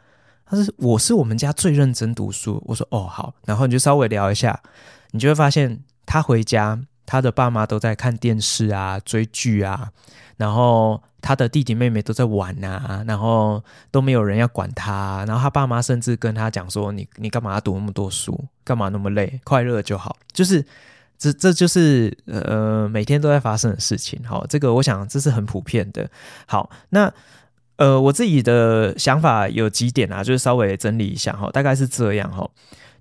[0.45, 4.61] 他说：“我是我们家最认真读书。”我说：“哦，好。”然后你就稍微聊一下，
[5.13, 9.91] 你就会发现他回家，他的爸妈都在看电视啊、追剧啊，
[10.39, 11.01] 然后。
[11.21, 18.45] 他的弟弟妹妹都在玩啊，然后都没有人要管他，然后他爸妈甚至跟他讲说：“你你干嘛要读那么多书？
[18.63, 19.41] 干嘛那么累？
[19.43, 20.65] 快乐就好。”就是
[21.19, 24.23] 这这就是呃每天都在发生的事情。
[24.25, 26.09] 好，这个我想这是很普遍的。
[26.47, 27.13] 好，那
[27.77, 32.49] 呃我自己的想法有几点啊，就是稍微整理一下哈，大概是这样哈，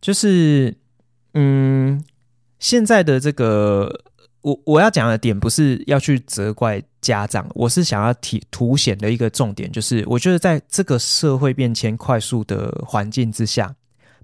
[0.01, 0.75] 就是
[1.35, 2.03] 嗯
[2.57, 4.01] 现在的这个。
[4.41, 13.75] 我我要讲的点不是要去责怪家长，我是想要提凸显的一个重点，就是我觉得在这个社会变迁快速的环境之下，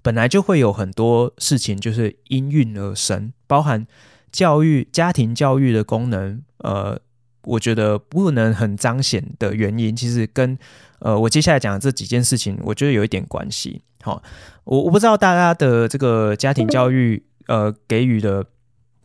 [0.02, 3.86] 本来就会有很多事情就是应运而生，包含
[4.32, 6.98] 教育、家庭教育的功能，呃，
[7.42, 10.56] 我觉得不能很彰显的原因，其实跟
[11.00, 13.82] 呃我接下来讲的这几件事情，我觉得有一点关系。
[14.00, 14.22] 好，
[14.64, 18.46] 我我不知道大家的这个家庭教育，呃，给予的，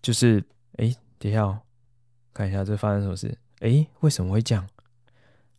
[0.01, 0.41] 就是。
[1.19, 1.60] 等一下哦，
[2.34, 3.38] 看一下这发生什么事。
[3.60, 4.65] 诶，为什么会这样？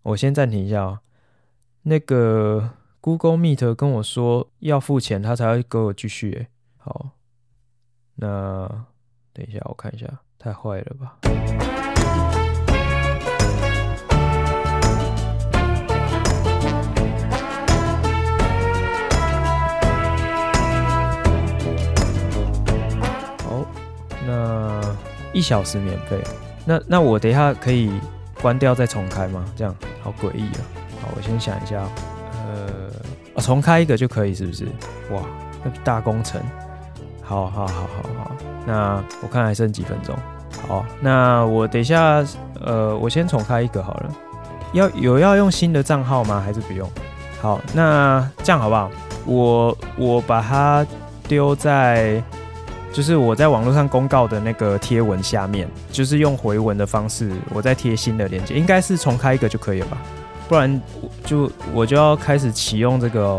[0.03, 1.01] 我先暂停一下哦。
[1.83, 2.71] 那个
[3.03, 6.33] Google meet 跟我说要付钱，他才会给我继续。
[6.33, 7.11] 诶，好，
[8.15, 8.87] 那
[9.35, 10.07] 等一下，我看一下，
[10.39, 11.19] 太坏了吧。
[23.45, 23.67] 好，
[24.27, 25.10] 那。
[25.33, 26.21] 一小时免费。
[26.65, 27.91] 那那我等一下可以
[28.41, 29.45] 关掉再重开吗？
[29.57, 30.61] 这样好诡异啊！
[31.03, 31.83] 好，我先想一下。
[32.33, 34.67] 呃，重开一个就可以是不是？
[35.11, 35.23] 哇，
[35.65, 36.41] 那大工程。
[37.23, 38.33] 好好好好好。
[38.67, 40.17] 那我看还剩几分钟。
[40.69, 42.25] 好，那我等一下，
[42.65, 44.11] 呃，我先重开一个好了。
[44.73, 46.43] 要有要用新的账号吗？
[46.45, 46.89] 还是不用？
[47.41, 48.91] 好，那这样好不好？
[49.25, 50.87] 我我把它
[51.29, 52.23] 丢在，
[52.93, 59.99] 就是我在网络上公告的那个贴文下面，就是用回文的方式，我再贴新的链接，应该是重开一个就可以了吧？
[60.49, 60.81] 不然
[61.25, 63.39] 就我就要开始启用这个、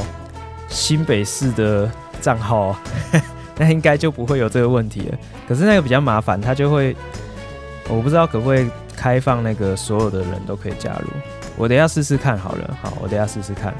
[0.67, 1.89] 新北市的
[2.21, 2.75] 账号，
[3.57, 5.17] 那应该就不会有这个问题了。
[5.47, 6.95] 可是那个比较麻烦，它就会，
[7.89, 8.69] 我不知道可不可以。
[8.93, 11.07] 开放那个所有的人都可以加入，
[11.57, 12.77] 我等一下试试看好了。
[12.83, 13.73] 好，我等一下试试看。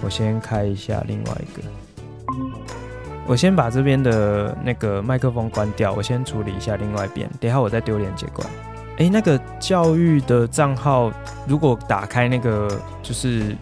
[0.00, 1.62] 我先开一下另外一个，
[3.26, 7.28] 我先把这边的那个麦克风关掉，我先处理一下另外一边。
[7.40, 8.50] 等一下我再丢连接过来。
[8.98, 11.12] 哎，那个教育的账号，
[11.46, 13.56] 如果打开那个就是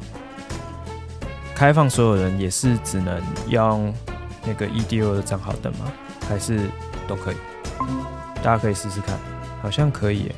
[1.55, 3.93] 开放所有人，也是只能用
[4.47, 5.91] 那个 EDU 的账号登吗？
[6.29, 6.61] 还是
[7.09, 7.37] 都可以？
[8.43, 9.17] 大家可以试试看。
[9.63, 10.31] 好像可以，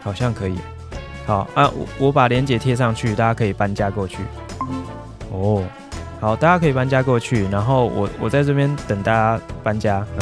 [0.00, 0.58] 好像可以。
[1.26, 4.22] 好啊，我我把链接贴上去，大家可以搬家过去。
[5.30, 5.62] 哦，
[6.22, 10.06] 好，大家可以搬家过去，然后我我在这边等大家搬家。
[10.12, 10.20] 嗯。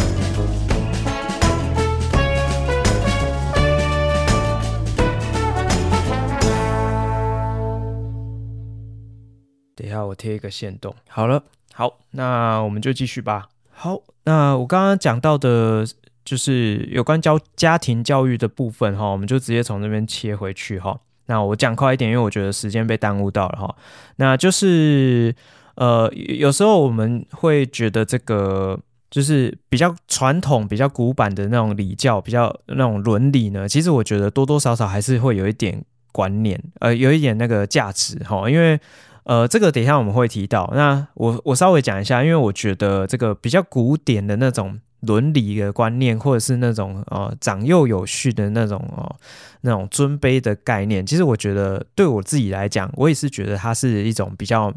[9.76, 10.94] 等一下，我贴一个线动。
[11.06, 11.42] 好了，
[11.74, 13.50] 好，那我们就继续吧。
[13.70, 15.86] 好，那我刚刚讲到的。
[16.22, 20.96] 就是有关教家庭教育的部分哈，我们就直接从这边切回去哈。
[21.26, 23.74] 那我讲快一点，因为我觉得时间被耽误到了哈。
[24.16, 25.34] 那就是
[25.74, 28.78] 呃，有时候我们会觉得这个
[29.10, 38.48] 就是比较传统、比较古板的那种礼教、比较那种伦理呢，其实我觉得多多少少还是会有一点观念，呃，有一点那个价值哈。
[38.50, 38.78] 因为
[39.24, 40.70] 呃，这个等一下我们会提到。
[40.74, 44.80] 那我我稍微讲一下，因为我觉得这个比较古典的那种。
[45.02, 49.16] 伦理的观念，或者是那种呃长幼有序的那种哦、
[49.62, 54.70] 那种尊卑的概念，其实我觉得对我自己来讲，我也是觉得它是一种比较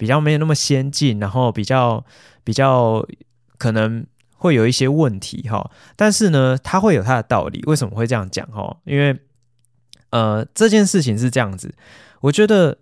[0.00, 2.02] 比较没有那么先进，然后比较
[2.42, 3.06] 比较
[3.58, 5.70] 可能会有一些问题哈。
[5.94, 7.62] 但是呢，它会有它的道理。
[7.66, 8.78] 为什么会这样讲哈？
[8.84, 9.20] 因为
[10.08, 11.74] 呃这件事情是这样子，
[12.22, 12.78] 我觉得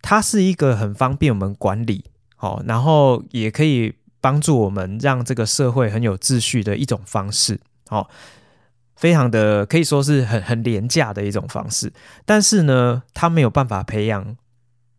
[0.00, 3.94] 它是一个很方便我们管理好，然后也可以。
[4.20, 8.04] 帮助我们让这个社会很有秩序的一种方式，哦，
[8.96, 11.92] 非常的可以说是很很廉价的一种方式。
[12.26, 14.36] 但是呢，它没有办法培养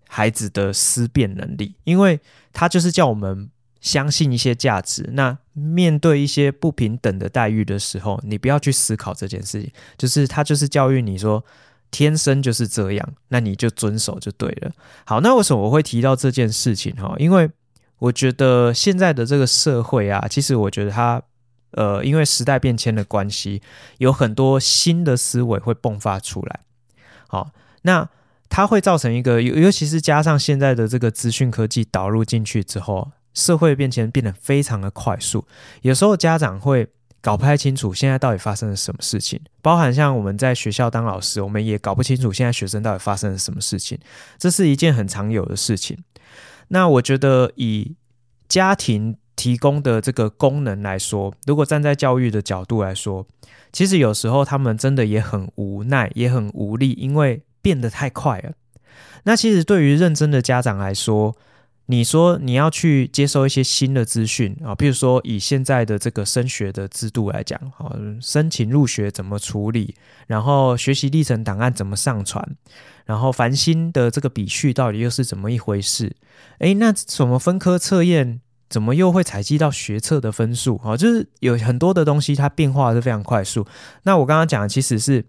[0.09, 2.19] 孩子的思辨能力，因为
[2.51, 5.09] 他就是叫我们相信一些价值。
[5.13, 11.45] 那面对一些不平等的待遇的时候，你不要去思考这件事情，就是他就是教育你说
[11.91, 14.71] 天生就是这样，那你就遵守就对了。
[15.05, 16.93] 好，那为什么我会提到这件事情？
[16.95, 17.49] 哈，因为。
[17.99, 21.21] 我觉得现在的这个社会啊，其实我觉得它，
[21.71, 23.61] 呃，因为时代变迁的关系，
[23.97, 26.61] 有很多新的思维会迸发出来。
[27.27, 28.09] 好，那
[28.49, 35.45] 它会造成一个，尤尤其是加上现在的这个资讯科技导入进去之后，社会变迁变得非常的快速。
[35.83, 36.88] 有时候家长会
[37.21, 43.97] 搞不太清楚现在到底发生了什么事情，包含像我们在学校当老师，我们也搞不清楚现在学生到底发生了什么事情。
[44.38, 45.97] 这是一件很常有的事情。
[46.69, 47.95] 那我觉得，以
[48.47, 53.25] 家庭提供的这个功能来说，如果站在教育的角度来说，
[53.71, 58.53] 其实有时候他们真的也很无奈，也很无力，因为变得太快了。
[59.25, 61.36] 那其实对于认真的家长来说，
[61.86, 69.93] 你说你要去接收一些新的资讯啊，譬如说以现在的这个升学的制度来讲，啊，申请入学怎么处理，
[70.25, 72.58] 然后学习历程档案怎么上传。
[73.05, 76.15] 然后繁星的这个笔序到底又是怎么一回事？
[76.60, 80.79] 诶，那什么分科测验怎么又会采集到学测的分数？
[80.84, 83.65] 啊，就是有很多的东西它变化是非常快速。
[84.03, 85.25] 那我刚刚讲的其实是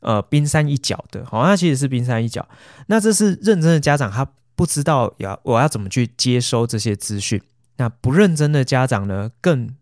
[0.00, 2.46] 呃冰山一角的，好，那其实是冰山一角。
[2.86, 7.40] 那这是认真的家长他不知道要我要怎么去接收这些资讯。
[7.76, 9.74] 那不认真的家长呢，更。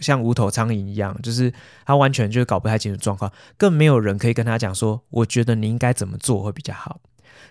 [0.00, 1.52] 像无头苍蝇一样，就是
[1.84, 6.98] 他完全就是搞不太清楚状况，更没有人可以跟他讲说，我觉得你应该怎么做会比较好。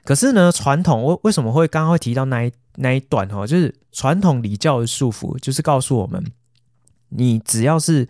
[0.04, 6.22] 可是呢，传统为为什么会刚刚会提到那一那一段哦，就是传统礼教的束缚，就是告诉我们，
[7.08, 8.06] 你只要是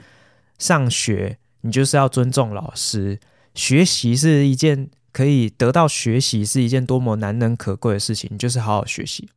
[0.57, 3.19] 上学，你就是要尊重老师，
[3.55, 9.29] 学习是一件可以得到学习是一件多么难能可贵的事情，就是好好学习。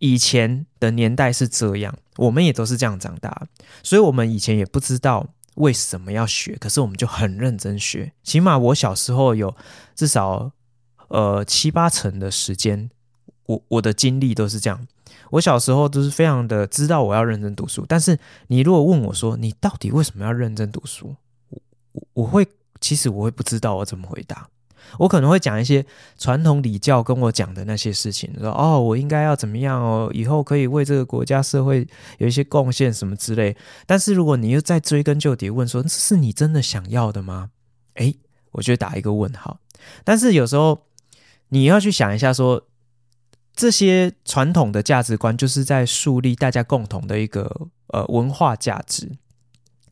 [0.00, 3.46] 以前的年代是这样，我们也都是这样长大，
[3.82, 8.12] 所以我们以前也不知道为什么要学，可是我们就很认真学。
[8.22, 9.54] 起码我小时候有
[9.94, 10.50] 至少
[11.08, 12.90] 呃七八成的时间，
[13.46, 14.86] 我我的经历都是这样。
[15.30, 21.16] 我小时候都是非常的知道我要认真读书，但是你如果问我说，你到底为什么要认真读书？
[21.92, 22.46] 我我会
[22.84, 24.46] 其实我会不知道我怎么回答。
[24.98, 25.84] 我可能会讲一些
[26.18, 33.56] 传统礼教跟我讲的那些事情，说哦，我应该要怎么样哦，以后可以为这个国家社会有一些贡献什么之类。
[33.86, 37.48] 但是如果你又再追根究底问说，这是你真的想要的吗？
[37.94, 38.14] 诶，
[38.52, 39.58] 我就打一个问号。
[40.04, 40.86] 但是有时候
[41.48, 42.62] 你要去想一下，说
[43.56, 47.50] 这些传统的价值观就是在树立大家共同的一个
[47.88, 49.10] 呃文化价值，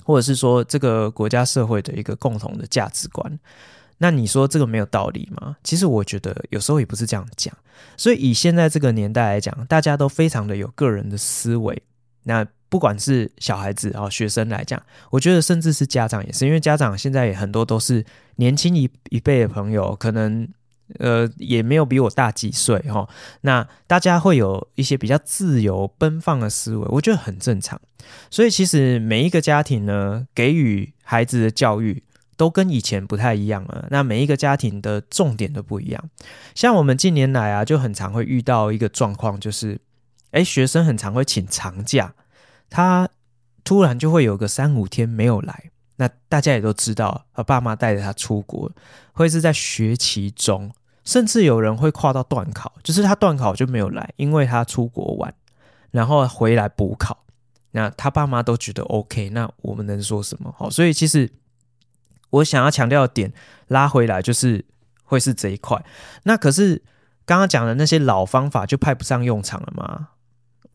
[0.05, 3.39] 或者是说这个国家社会的一个共同的价值观。
[3.99, 5.57] 那你说这个没有道理吗？
[5.63, 7.57] 其实我觉得有时候也不是这样讲。
[7.97, 11.81] 所以以现在这个年代来讲，大家都非常的有个人的思维。
[12.25, 18.05] 那不管是小孩子啊、学生来讲，我觉得甚至是家长也是，因为家长现在也很多都是
[18.37, 20.49] 年轻一一辈的朋友，可能
[20.99, 23.09] 呃也没有比我大几岁哈。
[23.43, 27.81] 那大家会有一些比较自由奔放的思维，我觉得很正常。
[28.31, 32.03] 所以其实每一个家庭呢，给予孩子的教育。
[32.35, 33.87] 都跟以前不太一样了。
[33.91, 36.11] 那每一个家庭的重点都不一样。
[36.57, 39.81] 像我们近年来啊，就很常会遇到一个状况，就是，
[40.33, 42.15] 诶，学生很常会请长假，
[42.69, 43.09] 他
[43.63, 45.71] 突然就会有个三五天没有来。
[45.97, 48.73] 那大家也都知道，他爸妈带着他出国，
[49.13, 50.73] 会是在学期中，
[51.05, 55.35] 甚至有人会跨到段考，就是他段考就没有来，因为他出国玩，
[55.91, 57.25] 然后回来补考。
[57.73, 60.55] 那他爸妈都觉得 OK，那我们能说什么？
[60.57, 61.31] 好，所以其实。
[62.33, 63.31] 我想要强调的点，
[63.69, 64.65] 拉回来就是
[65.05, 65.85] 会是这一块。
[66.23, 66.83] 那可是
[67.27, 70.09] 刚刚讲的那些老方法就派不上用场了吗？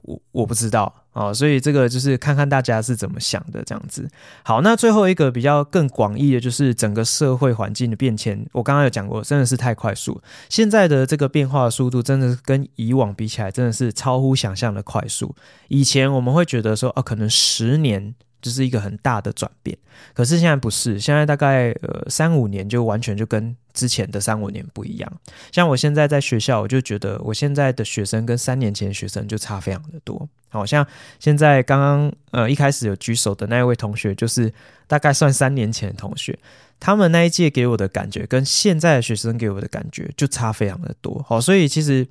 [0.07, 4.09] 我我不知道啊，所以这个就是看看大家是怎么想的这样子。
[4.41, 8.43] 好，那最后一个比较更广义的，就是整个社会环境的变迁。
[8.53, 10.21] 我刚刚有讲过，真的是太快速。
[10.49, 15.35] 现在的这个变化的速度，真的是跟以往比起来，真的是超乎想象的快速。
[15.67, 18.15] 以前我们会觉得说，哦，可能十年。
[18.41, 19.77] 就是一个很大的转变，
[20.13, 25.11] 可是现在不是，现在大概呃三五年就完全就跟之前的三五年不一样。
[25.51, 30.27] 像我现在在学校，我就觉得我现在的学生跟三年前学生就差非常的多。
[30.49, 30.85] 好像
[31.19, 34.53] 现在刚刚呃一开始有举手的那一位同学，就是
[34.87, 36.37] 大概算三年前的同学，
[36.79, 41.23] 他们那一届给我的感觉跟现在的学生给我的感觉就差非常的多。
[41.27, 42.07] 好，所以其实。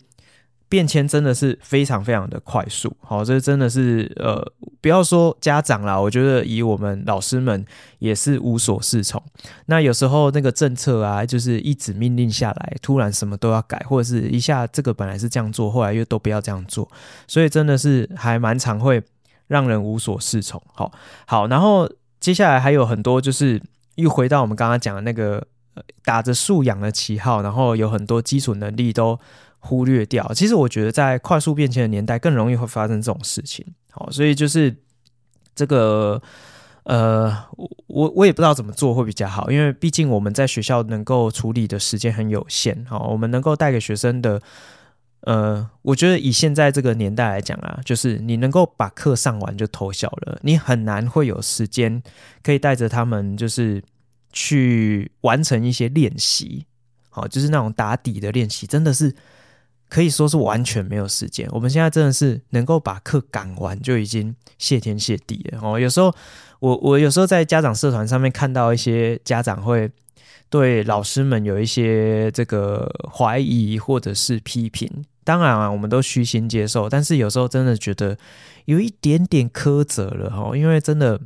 [0.69, 4.45] 变迁真的是非常非常的快速，好，这真的是呃，
[4.81, 7.65] 不要说家长啦，我觉得以我们老师们
[8.01, 9.23] 也是无所适从。
[9.67, 16.91] 那有时候那个政策啊，就是一纸命令下来，突然什么都要改，或者是一下这个本来是这样做，后来又都不要这样做，
[17.29, 19.01] 所以真的是还蛮常会
[19.47, 20.61] 让人无所适从。
[20.75, 20.91] 好，
[21.27, 21.89] 好，然后
[22.19, 23.63] 接下来还有很多，就是
[23.95, 25.47] 又回到我们刚刚讲的那个
[26.05, 29.17] 打着素养的旗号，然后有很多基础能力都。
[29.67, 33.67] 忽略掉，其实我觉得在快速变迁的年代，更容易会发生这种事情。
[33.91, 34.77] 好，所以就是
[35.55, 36.23] 这个，
[36.85, 37.37] 呃，
[37.89, 42.85] 我我也不知道怎么做会比较好，因为毕竟我们在学校能够处理的时间很有限。
[42.89, 44.41] 好，我们能够带给学生的，
[45.23, 52.03] 呃，我觉得以现在这个年代来讲啊，就是你能够把课上完就偷笑了，你很难会有时间
[52.43, 53.83] 可以带着他们，就是
[54.33, 56.67] 去完成一些练习。
[57.11, 59.15] 好，就是那种打底的练习，真的是。
[59.89, 61.49] 可以说是完全没有时间。
[61.53, 65.79] 我们现在真的是能够把课赶完就已经谢天谢地了哦。
[65.79, 66.13] 有时候
[66.59, 69.91] 我我有时候在家长社团上面看到一些家长会
[70.49, 74.91] 对老师们有一些这个怀疑或者是批评，
[75.25, 76.89] 当然啊，我们都虚心接受。
[76.89, 78.17] 但是有时候真的觉得
[78.65, 81.21] 有一点点苛责了哈，因为真的，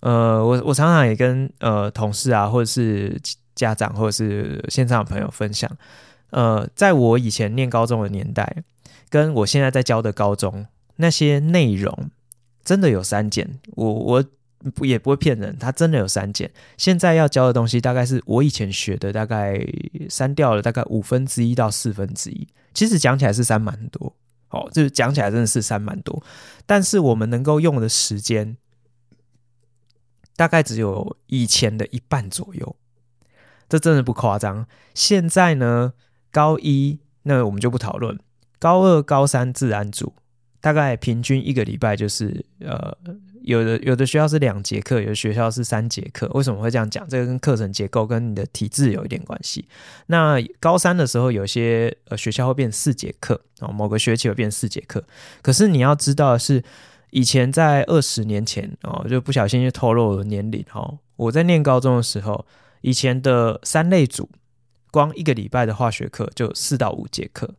[0.00, 3.20] 呃，我我常常也跟呃同事啊，或者是
[3.54, 5.70] 家长或者是线上的朋友分享。
[6.30, 8.62] 呃，在我以前念高中的年代，
[9.08, 10.66] 跟我现在在教的高中
[10.96, 12.10] 那些内容，
[12.62, 13.58] 真的有删减。
[13.76, 14.24] 我我
[14.82, 16.50] 也不会骗人，它真的有删减。
[16.76, 19.58] 现在要教的东西，大概是我以前学的，大概
[20.10, 22.46] 删掉了大概五分之一到四分之一。
[22.74, 24.14] 其实讲起来是删蛮多，
[24.50, 26.22] 哦，就是讲起来真的是删蛮多。
[26.66, 28.56] 但是我们能够用的时间，
[30.36, 32.76] 大概只有以前的一半左右。
[33.68, 34.66] 这真的不夸张。
[34.94, 35.94] 现在呢？
[36.30, 38.18] 高一那我们就不讨论，
[38.58, 40.12] 高二、高三自然组
[40.60, 42.96] 大概平均一个礼拜就是呃
[43.42, 46.28] 有的有的学校是两节课，有的学校是三节课。
[46.34, 47.08] 为什么会这样讲？
[47.08, 49.66] 这个跟课程结构跟你的体制有一点关系。
[50.06, 55.02] 那高三的时候，有些呃学校会变四节课哦，某个学期会变四节课。
[55.40, 56.62] 可是你要知道的是，
[57.10, 60.98] 以前在二十年前哦，就不小心就透露了年龄哦。
[61.16, 62.44] 我在念高中的时候，
[62.82, 64.28] 以前的三类组，
[64.90, 67.54] 光一个礼拜的化学课就四到五节课，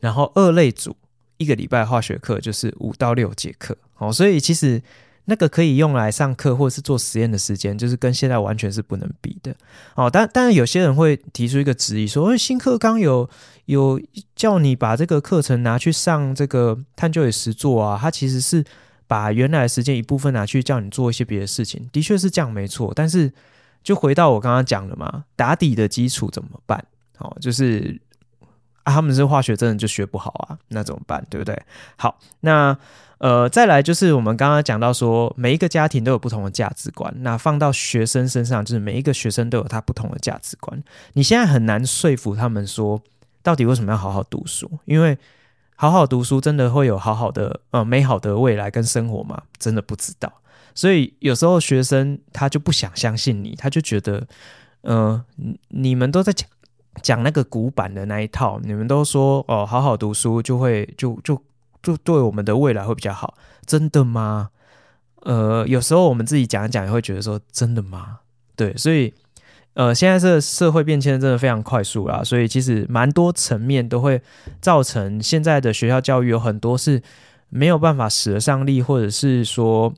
[0.00, 0.96] 然后二类组。
[1.36, 4.80] 一个礼拜化学课就是五到六节课，哦，所以其实
[5.24, 9.54] 那个可以用来上课或者是做实验的时间，就是跟现在完全是不能比的，
[9.96, 13.28] 哦，但但是有些人会提出一个质疑，说，新课纲有
[13.64, 14.00] 有
[14.36, 18.64] 叫你把这个课程拿去上这个探究与实作啊，它其实是
[19.08, 23.32] 把原来的时间一部分拿去叫你做一些别的事情，的确是这样没错，但是
[23.84, 26.84] 就回到我刚刚讲的嘛，打底的基础怎么办？
[27.18, 28.00] 哦，就是。
[28.84, 31.26] 啊，他们是化学真的就学不好啊，那怎么办？
[31.30, 31.58] 对不对？
[31.96, 32.76] 好，那
[33.16, 40.84] 呃，再来就是我们刚刚讲到说，每一个家庭都有不同的价值观，那放到学生身上，就是每一个学生都有他不同的价值观。
[41.14, 43.00] 你现在很难说服他们说，
[43.42, 44.70] 到底为什么要好好读书？
[44.84, 45.16] 因为
[45.76, 49.44] 好好读书真的会有好好的呃美好的未来跟生活吗？
[49.58, 50.30] 真的不知道。
[50.74, 54.26] 所以有时候学生他就不想相信你，他就觉得，
[54.82, 55.24] 呃，
[55.68, 56.48] 你们都在讲。
[57.02, 61.36] 讲那个古板的那一套，你们都说哦，好好读书就会就就
[61.82, 63.34] 就对我们的未来会比较好，
[63.66, 64.50] 真的吗？
[65.22, 68.20] 呃，有时候我们自己讲一讲也会觉得说真的吗？
[68.54, 69.12] 对，所以
[69.72, 74.22] 呃，现在这社会变迁真的非常快速啦，所以其实蛮多层面都会
[74.60, 77.02] 造成现在的学校教育有很多是
[77.48, 79.92] 没有办法使得上力，或者是说。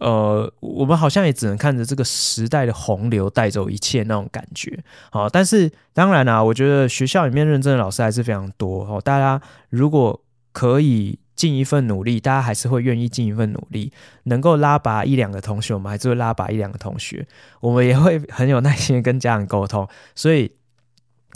[0.00, 9.00] 呃，我们好像也只能看着这个时代的洪流带走一切那种感觉，好，但是当然啦，我觉得学校里面认真的老师还是非常多哦。
[9.00, 9.40] 大家
[9.70, 10.22] 如果
[10.52, 13.92] 可以尽一份努力，大家还是会愿意尽一份努力，
[14.24, 17.26] 能够拉拔一两个同学，我们还是会拉拔一两个同学，
[17.60, 20.52] 我们也会很有耐心跟家长沟通，所以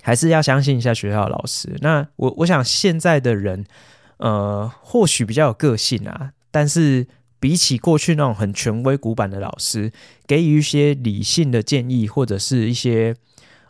[0.03, 1.77] 还是要相信一下学校的老师。
[1.81, 3.65] 那我我想现在的人，
[4.19, 7.07] 呃，或许比较有个性啊，但是。
[7.47, 9.93] 比起过去那种很权威、古板的老师，
[10.27, 13.15] 给予一些理性的建议，或者是一些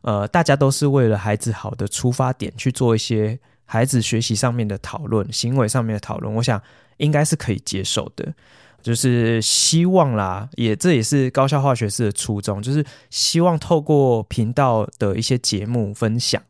[0.00, 6.58] 呃，大家都是为了孩子好的出发点去做一些孩子学习上面的讨论、行为上面的讨论，我想
[6.96, 8.32] 应该是可以接受的。
[8.80, 16.42] 就是希望啦，也这也是高校化学师的初衷，就是希望透过频道的一些节目分享，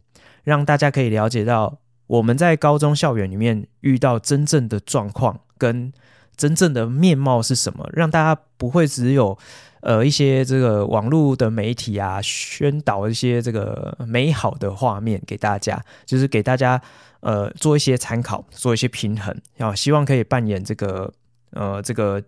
[0.45, 5.93] 让大家可以了解到我们在高中校园里面遇到真正的状况跟。
[6.37, 7.89] 真正的面貌是什么？
[7.93, 9.37] 让大家不会只有
[9.81, 16.81] 呃一些这个网络的媒体啊宣导一些这个美好的画面给大家，就是给大家
[17.21, 21.13] 呃做一些参考，做一些平衡，然后希望可以扮演这个
[21.53, 22.23] 呃这个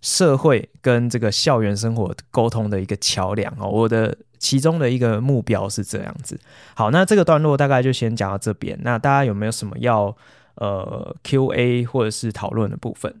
[0.00, 3.68] 社会跟这个校园生活沟通的一个桥梁哦。
[3.68, 6.38] 我的其中的一个目标是这样子。
[6.74, 8.78] 好，那这个段落大概就先讲到这边。
[8.82, 10.14] 那大家有没有什么要
[10.56, 13.14] 呃 Q&A 或者是讨论的部分？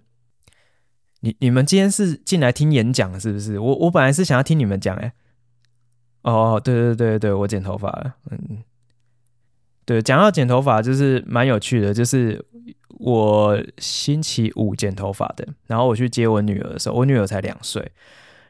[1.24, 3.58] 你你们今天是进来听演讲是不是？
[3.58, 5.10] 我我本来是想要听你们讲哎。
[6.20, 8.14] 哦，对对对对，我剪头发了。
[8.30, 8.62] 嗯，
[9.86, 12.44] 对，讲到剪头发就是蛮有趣的，就是
[12.98, 17.90] 我星期五剪头发的，然后我去接我女儿的时候，我女儿才两岁，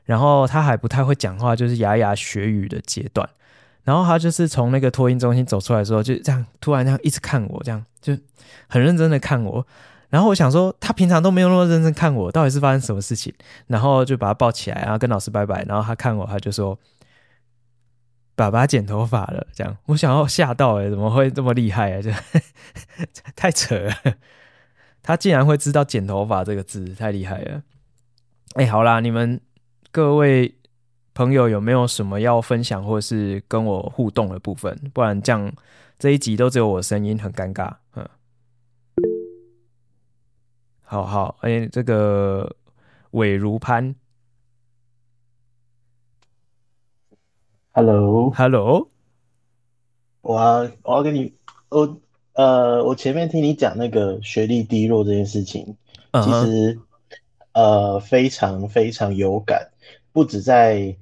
[0.04, 3.28] 然后她还不太会讲话，就是牙牙学语的阶段。
[3.84, 8.16] 然后她就是从那个托婴中心走出来的时候，就这样突然这样一直看我，这样就
[8.66, 9.64] 很认真的看我。
[10.14, 13.34] 然后我想说，他平常都没有那么认真看我，到底是发生什么事情？
[13.66, 15.64] 然后就把他抱起来，然后跟老师拜拜。
[15.64, 16.78] 然后他看我，他就说
[18.36, 22.00] ：“爸爸剪头发了。”这样，我想要吓到哎，怎么会这么厉害啊？
[22.00, 22.12] 就
[23.34, 23.92] 太扯了，
[25.02, 27.62] 他竟然会知道“剪头发”这个字，太厉害了。
[28.54, 29.40] 哎，好啦，你们
[29.90, 30.54] 各位
[31.12, 34.78] 朋友有没有什么要分享或是跟我互动的部分？
[34.92, 35.52] 不然这样
[35.98, 37.74] 这一集都只有我声音，很尴尬。
[37.96, 38.08] 嗯。
[40.94, 42.54] 好好，哎、欸，这个
[43.10, 43.96] 韦如潘
[47.72, 48.88] ，Hello，Hello，
[50.20, 51.34] 我要我要跟你，
[51.68, 51.98] 我
[52.34, 55.76] 呃，我前面听你讲那个学历低落这件事情
[56.12, 56.24] ，uh huh.
[56.24, 56.78] 其实
[57.50, 59.72] 呃非常非常有感，
[60.12, 60.96] 不止在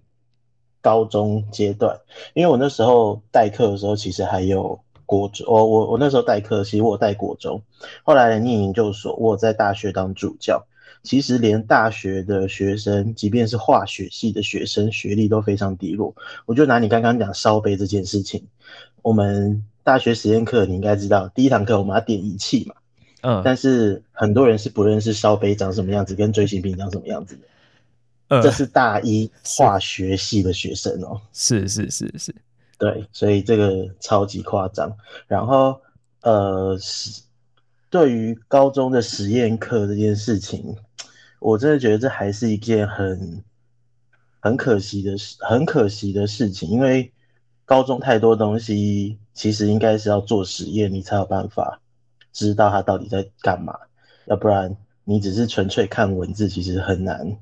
[0.80, 2.00] 高中阶段，
[2.32, 4.80] 因为我那时候代课的时候，其实还有。
[5.12, 7.60] 国中，我我我那时候代课，其实我带国中，
[8.02, 10.64] 后来念研究所，我在大学当助教。
[11.02, 16.14] 其实连大学的学生，即便是化学系的学生，学历都非常低落。
[16.46, 18.42] 我就拿你刚刚讲烧杯这件事情，
[19.02, 22.74] 我们大学实验课你应该知道，第一堂课我们要点仪器嘛，
[23.22, 28.40] 嗯，但是很多人是不认识烧杯长什么样子，跟锥形瓶长什么样子的。
[28.40, 32.34] 这是大一化学系的学生哦，是是是是，
[32.82, 34.92] 对，所以这个超级夸张。
[35.28, 35.80] 然后
[36.22, 36.76] 呃，
[37.88, 40.74] 对于高中的实验课这件事情，
[41.38, 43.44] 我真的觉得这还是一件很
[44.40, 47.12] 很可惜的事，很可惜的事情，因为
[47.64, 51.80] 高中太多东西其实应该是要做实验，你才有办法
[52.32, 53.78] 知道它到底在干嘛，
[54.26, 57.38] 要不然你只是纯粹看文字，其实很难。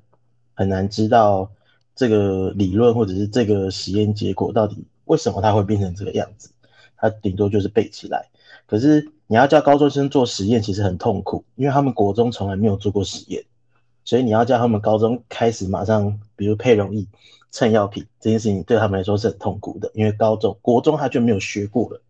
[0.53, 1.51] 很难知道
[1.95, 6.51] 这个理论或者是这个实验结果到底为什么它会变成这个样子，
[6.97, 8.29] 它顶多就是背起来。
[8.67, 13.45] 可是你要叫高中生做实验，其实很痛苦，因为他们国中从来没有做过实验，
[14.05, 17.05] 所以你要叫他们高中开始马上，比如配溶液、
[17.51, 22.01] 称药品这件事情，对他们来说是很痛苦的，因为高中、国中他就没有学过了，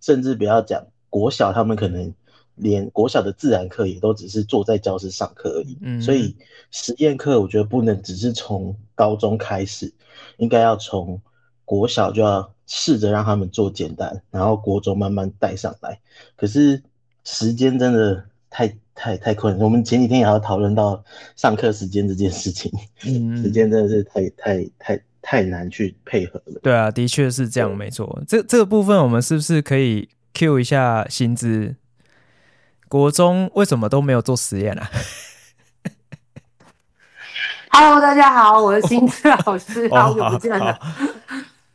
[0.00, 2.12] 甚至不要讲国小，他们可能。
[2.60, 6.34] 连国小的自然课也都只是坐在教室上课而已，嗯，所以
[6.72, 9.94] 实验课我觉得不能只是从高中开始，
[10.38, 11.22] 应该要从
[11.68, 16.00] 国小就要试着让他们做简单，然后国中慢慢带上来。
[16.34, 16.82] 可是
[17.24, 21.04] 时间真的太太太困难，我们前几天也要讨论到
[21.36, 22.72] 上课时间这件事情，
[23.04, 26.58] 嗯，时间真的是太太太太难去配合了。
[26.62, 28.18] 对啊，的确是这样，没错。
[28.26, 31.76] 这这个部分我们是不是可以 Q 一下薪资？
[32.88, 34.88] 国中为什么都没有做实验啊？
[37.70, 40.78] Hello，大家好，我是新智老师，好久不见了。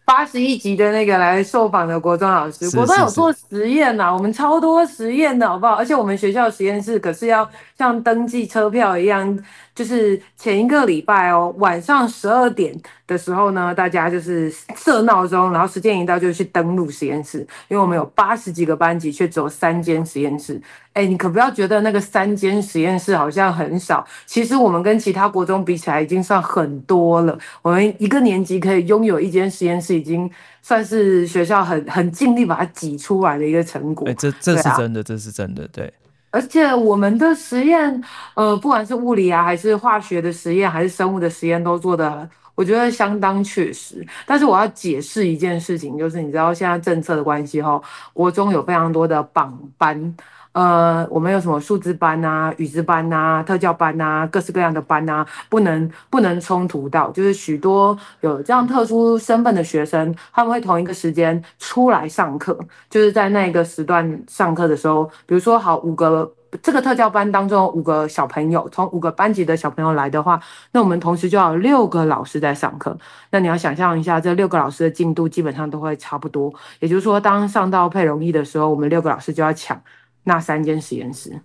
[0.05, 5.73] 八十一集的那个来受访的国中老师，国中有做实验呐、啊，我们超多实验的好不好？
[5.75, 9.37] 而且我们学校实验室可是要像登记车票一样。
[9.75, 12.73] 就是前一个礼拜哦，晚上十二点
[13.07, 20.61] 的时候呢，大家就是设闹钟，然后时间一到就去登录实验室，因为我们有八十几个班级，却只有三间实验室。
[20.93, 27.35] 哎，你可不要觉得那个三间实验室好像很少，其实我们跟其他国中比起来已经算很多了。
[27.63, 30.29] 我们一个年级可以拥有一间实验室，已经
[30.61, 34.07] 算是学校很很尽力把它挤出来的一个成果。
[34.07, 35.91] 哎，这这是真的，啊，这是真的，对。
[36.33, 38.03] 而且我们的实验，
[38.33, 44.03] 呃，不管是物理啊，还是化学的实验，还是生物的实验，都做的我觉得相当确实。
[44.25, 47.79] 但是我要解释一件事情，就是你知道现在政策的关系哈，
[48.13, 50.15] 国中有非常多的榜班。
[50.53, 62.57] 呃，我们有什么数字班啊、语资班啊、特教班啊，各式各样的班啊，不能不能冲突到，就是许多有这样特殊身份的学生，他们会同一个时间出来上课，
[62.89, 66.31] 就是在那一个时段上课的时候，比如说好五个
[66.61, 70.39] 这个特教班当中五个小朋友，从五个班级的小朋友来的话，
[70.71, 72.95] 那我们同时就要有六个老师在上课。
[73.31, 79.81] 那你要想象一下，这六个老师的进度基本上都会差不多，也就是说，当上到配容易的时候，我们六个老师就要抢。
[80.23, 81.39] 那三间实验室，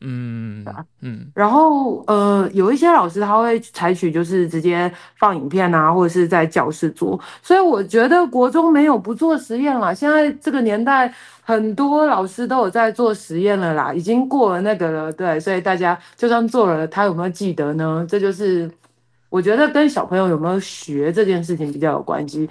[0.00, 0.64] 嗯，
[1.00, 9.94] 嗯，然后呃，有一些老师他会采取就是直接放影片啊，或者是在教室做，所以我觉得国中没有不做实验了。
[9.94, 18.04] 现在这个年代，很多老师都有在做实验了啦，已经过了那个了，对，所以大家就算做了，他有没有记得呢？
[18.08, 18.70] 这就是
[19.30, 22.48] 我觉得跟小朋友有没有学这件事情比较有关系。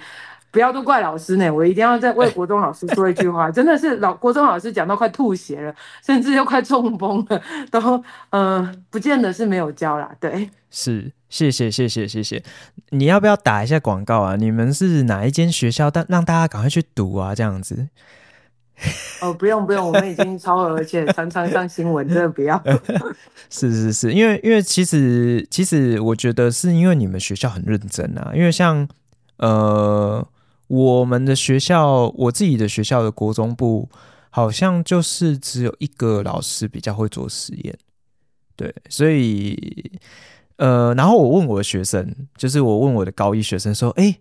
[0.52, 5.74] 不要都怪老师呢，我一定要再为国中老师说一句话， 真的是老国中老师讲到快吐血了，
[6.04, 7.80] 甚至又快中风了，都
[8.28, 12.42] 嗯、呃，不见得是没有教啦，对，是，谢谢谢谢谢谢，
[12.90, 14.36] 你要不要打一下广告啊？
[14.36, 15.90] 你们是哪一间学校？
[15.90, 17.88] 但让大家赶快去读啊，这样子。
[19.22, 22.62] 哦，不用不用，我们已经超额，而且常常上新闻，真的不要。
[23.48, 28.86] 是是是，因为因为其实其实我觉得是因为你们学校很认真啊，因为像
[29.38, 30.28] 呃。
[30.68, 33.88] 我们的学校，我自己的学校的国中部，
[34.30, 37.76] 好像就是只有一个老师比较会做实验，
[38.56, 39.92] 对，所以，
[40.56, 44.18] 呃，然后我问我的学生，就是我问我的高一学生说，哎，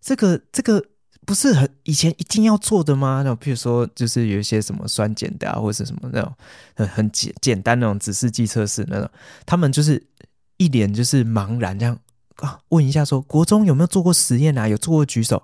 [0.00, 0.84] 这个这个
[1.24, 3.22] 不是很以前一定要做的吗？
[3.24, 6.32] 那种，譬如说，就是有一些什么酸碱的啊，或者是什么那种
[6.74, 9.08] 很很简简单那种指示剂测试那种，
[9.46, 10.02] 他们就是
[10.56, 11.96] 一脸就是茫然这样
[12.38, 14.66] 啊，问一下说，国中有没有做过实验啊？
[14.66, 15.40] 有做过举手。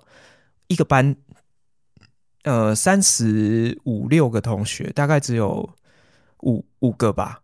[0.69, 1.15] 一个班，
[2.43, 5.69] 呃，三十五六个同学，大概只有
[6.43, 7.41] 五五个吧，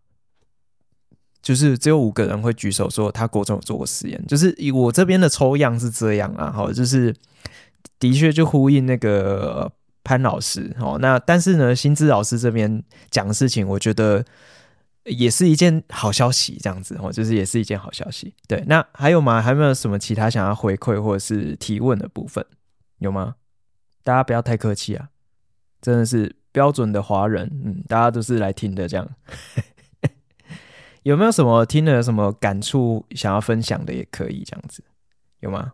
[1.41, 4.25] 就是只有五个人会举手说他国中有做过实验。
[4.27, 7.13] 就是以我这边的抽样是这样啊，好，就是
[7.99, 9.71] 的确就呼应那个
[10.03, 10.97] 潘老师哦。
[11.01, 14.23] 那但是呢，新知老师这边讲的事情，我觉得
[15.03, 18.35] 也是一件好消息，这样子哦，就是也是一件好消息。
[18.47, 19.41] 对，那还有吗？
[19.41, 22.45] 还有没有什么其他想要回馈或者是提问的部分？
[23.05, 23.35] 有吗？
[24.03, 25.09] 大家不要太客气啊！
[25.81, 29.07] 真的是标准的华人，嗯，大家都是来听的这样。
[31.03, 34.83] 有没有什么听了有什么感触想要分享的也可以这样子，
[35.39, 35.73] 有吗？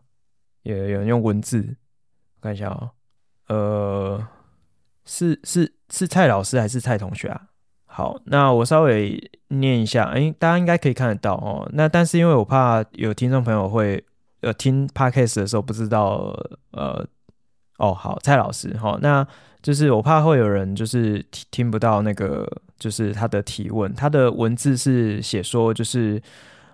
[0.63, 1.77] 有有人用文字，
[2.35, 2.91] 我看一下哦。
[3.47, 4.27] 呃，
[5.05, 7.47] 是是是蔡老师还是蔡同学啊？
[7.85, 11.69] 好，那我稍微念一下，哎、大家应该可以看得到哦。
[11.73, 14.03] 那但是因为我怕有听众朋友会
[14.41, 16.33] 呃听 podcast 的时候不知道，
[16.71, 17.05] 呃，
[17.81, 19.27] 哦，好，蔡老师，好，那
[19.61, 26.21] 就是我怕会有人就是听听不到那个就是他的提问，他的文字是写说就是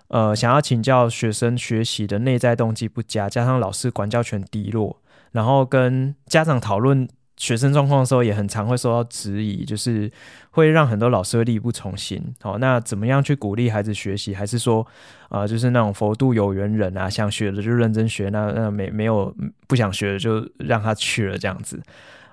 [0.08, 5.00] 呃想要请教学生学习的内在动机不佳，加上老师管教权低落，
[5.32, 7.08] 然后跟家长讨论。
[7.38, 10.10] 学生状况的时候也很常会受到质疑，就是
[10.50, 12.22] 会让很多老师力不从心。
[12.42, 14.34] 好，那怎么样去鼓励孩子学习？
[14.34, 14.86] 还是说，
[15.28, 19.34] 啊、就是那种佛度有缘人啊，想学的就认真学，那那没没有
[19.66, 21.80] 不想学的就让他去了这样子。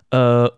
[0.10, 0.52] 呃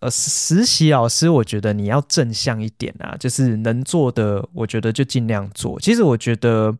[0.00, 5.78] 呃，实习老师，我觉得你要正向一点啊，就是能做的，我觉得就尽量做。
[5.80, 6.76] 其实我觉得。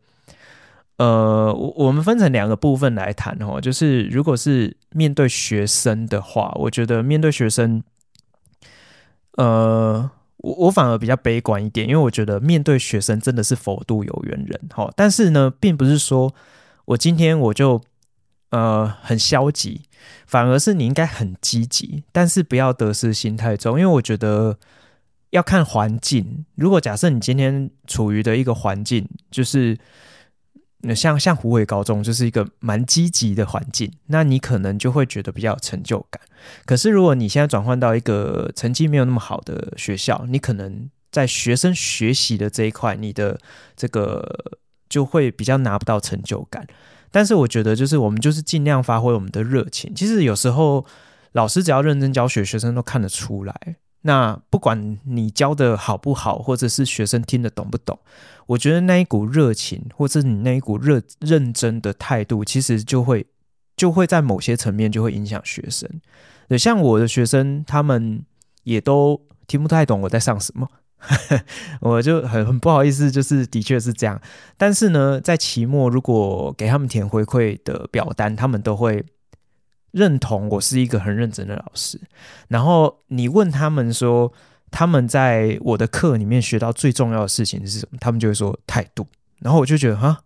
[1.03, 7.83] 呃，我我们分成两个部分来谈哦，就是如果是面对学生的话，我觉得面对学生，
[9.37, 14.93] 呃，我我反而比较悲观一点，因为我觉得面对学生真的是佛度有缘人哈。
[14.95, 16.33] 但是呢，并不是说
[16.85, 17.81] 我今天我就
[18.51, 19.81] 呃很消极，
[20.25, 24.57] 反而是你应该很积极，但是不要得失心太重，因为我觉得
[25.31, 26.45] 要看环境。
[26.55, 29.77] 如果假设你今天处于的一个环境就是。
[30.83, 36.21] 那像像湖尾高中就是一个蛮积极的环境，那你可能就会觉得比较有成就感。
[36.65, 43.39] 可是如果你现在转换到一个成绩没有那么好的学校，你可能在学生学习的这一块，你的
[43.77, 44.59] 这个
[44.89, 46.67] 就会比较拿不到成就感。
[47.11, 49.95] 但是我觉得，就是我们就是尽量发挥我们的热情。
[49.95, 50.85] 其实有时候
[51.33, 53.77] 老师只要认真教学，学生都看得出来。
[54.03, 57.99] 那不管你教的好不好，或者是学生听得懂不懂，
[58.47, 63.27] 我觉得那一股热情，或者你那一股热认真的态度，其实就会
[63.77, 65.89] 就会在某些层面就会影响学生。
[66.49, 68.25] 对，像我的学生，他们
[68.65, 70.69] 也都听不太懂我在上什么，
[71.81, 74.21] 我就很很不好意思，就是的确是这样。
[74.57, 79.05] 但是呢，在期末如果给他们填回馈的表单，他们都会。
[79.93, 82.01] 认同我是一个很认真的老师，
[82.49, 84.33] 然后你问他们说，
[84.71, 87.99] 他们在我的课里面学到最重要的事情是什么？
[88.01, 89.07] 他们就会说态度。
[89.41, 90.23] 然后我就觉得啊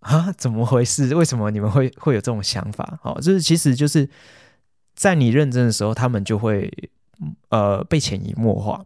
[0.00, 1.14] 啊，怎么回事？
[1.14, 2.98] 为什么你们会会有这种想法？
[3.02, 4.08] 好，就是其实就是
[4.94, 6.72] 在你认真的时候，他们就会
[7.50, 8.82] 呃被潜移默化。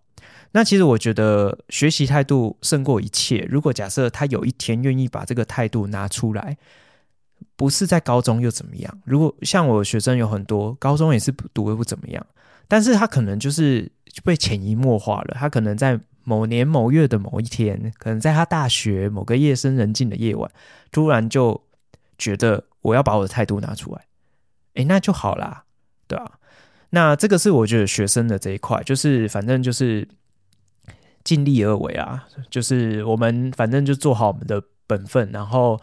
[0.51, 3.47] 那其实我觉得学习态度胜过一切。
[3.49, 6.57] 如果假设他有一天愿意把这个态度拿出来。
[7.57, 8.99] 不是在高中又怎么样？
[9.07, 12.27] 如果像我学生有很多，高中也是读的不怎么样，
[12.69, 13.91] 但是他可能就是
[14.23, 15.35] 被潜移默化了。
[15.39, 20.51] 他可能在某年某月的某一天，可能在他大学某个夜深人静的夜晚，
[20.93, 21.59] 突然就
[22.19, 24.05] 觉得我要把我的态度拿出来，
[24.75, 25.65] 诶，那就好啦，
[26.07, 26.39] 对吧？
[26.91, 30.07] 那这个是我觉得学生的这一块，就是反正就是
[31.25, 35.81] 尽力而为啊，就是我们反正就做好我们的本分，然后。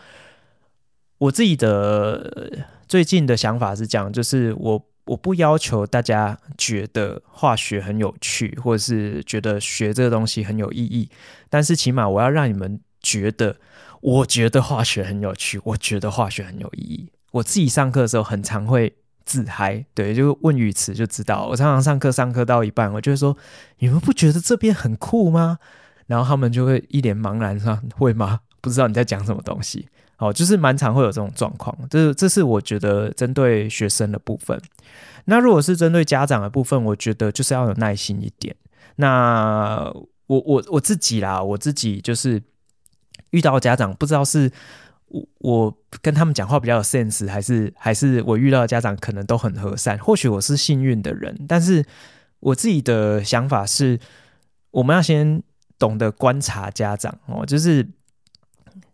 [1.18, 11.09] 我自己的最近的想法是这样，就是我我不要求大家觉得化学很有趣，或者是觉得学这个东西很有意义，
[11.49, 13.57] 但是起码我要让你们觉得，
[14.01, 17.09] 我觉得化学很有趣，我觉得化学很有意义。
[17.32, 18.93] 我自己上课的时候很常会
[19.26, 21.47] 自嗨，对，就问语词就知道。
[21.47, 23.36] 我常常上课上课到一半，我就会说
[23.80, 25.57] ：“你们不觉得这边很酷吗？”
[26.07, 28.41] 然后他们就会一脸茫然说：“会吗？
[28.61, 29.88] 不知道你在讲什么东西。”
[30.18, 34.57] 哦，就是蛮常会有这种状况，这这是我觉得针对学生的部分。
[35.26, 38.55] 那如果是针对家长的部分，我觉得就是要有耐心一点。
[38.97, 39.91] 那
[40.28, 42.41] 我我我自己啦，我自己就是
[43.32, 44.49] 遇到家长，不知道是
[45.07, 49.97] 我我跟他们讲话比较有 sense，还是还是我遇到的家长可能都很和善。
[49.97, 51.84] 或许我是幸运的人，但是
[52.39, 53.99] 我自己的想法是，
[54.72, 55.41] 我们要先
[55.80, 57.86] 懂得观察家长哦，就是。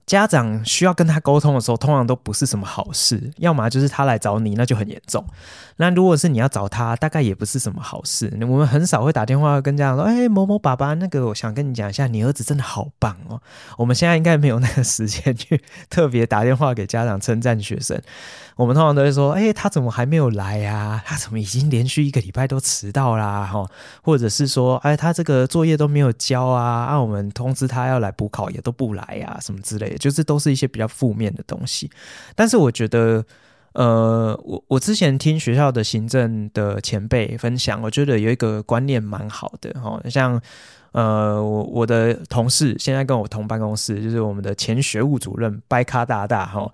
[0.10, 5.24] 家长需要跟他沟通的时候，通常都不是什么好事，要么就是他来找你，那就很严重。
[5.78, 8.36] 那如果是你要找他，大概也不是什么好事。
[8.42, 13.40] 我们很少会打电话跟家长说：“哎，某某爸爸，那个我想跟你讲一下，你儿子真的好棒哦。”
[13.78, 18.02] 我们现在应该没有那个时间去 特别打电话给家长称赞学生。
[18.60, 21.02] 我们通常都会说：“哎，他怎么还没有来呀？
[21.06, 23.46] 他怎么已经连续一个礼拜都迟到啦？
[23.46, 23.66] 哈，
[24.04, 26.84] 或者是说，哎，他这个作业都没有交啊？
[26.88, 31.90] 啊，我们通知他要来补考也都不来呀，什么之类的，就是都是一些比较负面的东西。
[32.36, 33.24] 但是我觉得，
[33.72, 40.42] 呃，我我之前听学校的行政的前辈分享，我觉得有一个观念蛮好的哈，像
[40.92, 46.70] 呃我我的同事现在跟我同办公室，就是我们的前学务主任掰卡大大哈，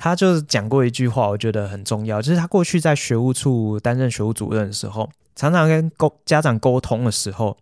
[0.00, 7.54] 他就是讲过一句话，我觉得很重要，就是他过去在学务处担任学务主任的时候，常常跟沟家长沟通的时候，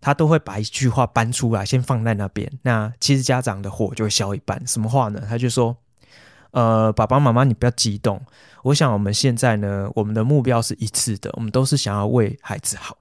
[0.00, 4.66] 他都会把一句话搬出来，先放在那边，那其实家长的火就会消一半。
[4.66, 5.22] 什么话呢？
[5.28, 5.76] 他就说。
[6.52, 8.20] 呃，爸爸妈妈，你不要激动。
[8.62, 12.94] 我想我们现在呢，我们的目标是一致的，我们都是想要为孩子好。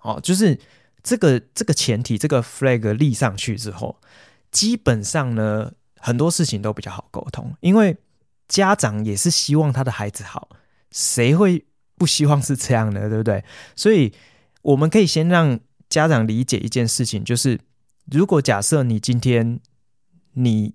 [0.00, 0.58] 哦，就是
[1.02, 3.94] 这个这个前提，这个 flag 立上去之后，
[4.50, 7.94] 基本上呢，很多事情都比较好沟通，因为
[8.54, 10.48] 家长也是希望他的孩子好，
[10.92, 11.64] 谁会
[11.96, 13.44] 不希望是这样的，对不对？
[13.74, 14.12] 所以
[14.62, 17.58] 我们可以先让家长理解一件事情，就是
[18.10, 19.60] 如果假设你今天
[20.34, 20.74] 你。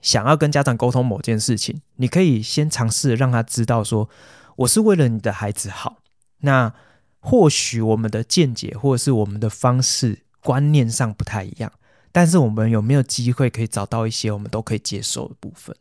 [0.00, 4.10] 想要跟家长沟通某件事情，你可以先尝试让他知道说，
[4.56, 6.02] 我是为了你的孩子好。
[6.40, 6.74] 那
[7.20, 11.72] 或许我们的见解或是我们的方式观念上不太一样，
[12.12, 15.74] 但是我们有没有机会可以找到一些我们都可以接受的部分，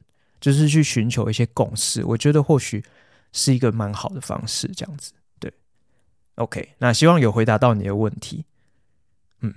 [0.44, 2.04] 就是去寻求一些共识。
[2.04, 2.84] 我觉得或许
[3.32, 5.14] 是一个蛮好的方式，这样子。
[5.40, 5.50] 对
[6.36, 8.44] ，OK，那希望有回答到你的问题。
[9.40, 9.54] 嗯，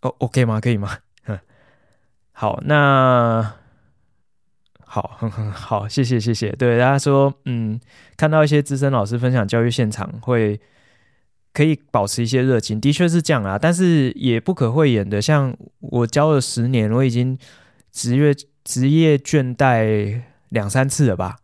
[0.00, 0.60] 哦，OK 吗？
[0.60, 0.98] 可以吗？
[2.32, 3.54] 好，那。
[4.90, 6.50] 好，很很好，谢谢谢谢。
[6.52, 7.78] 对，大家说，嗯，
[8.16, 10.58] 看到一些资深老师分享教育现场，会
[11.52, 13.58] 可以保持一些热情，的确是这样啊。
[13.58, 17.38] 但是也不可讳言的，像我教了十年，我已经
[17.92, 18.34] 职业
[18.68, 21.36] 职业倦怠两三次了吧，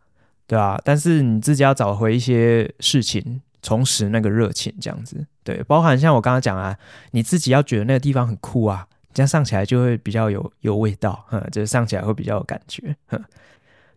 [0.45, 0.79] 对吧？
[0.85, 5.25] 但是你自己要找回一些事情，重拾那个热情，这样子。
[5.43, 6.77] 对，包含像我刚刚讲啊，
[7.11, 8.87] 你自己要觉得那个地方很酷啊。
[9.11, 13.19] 这样上起来就会比较有有味道，哼，就是上起来会比较有感觉，哼。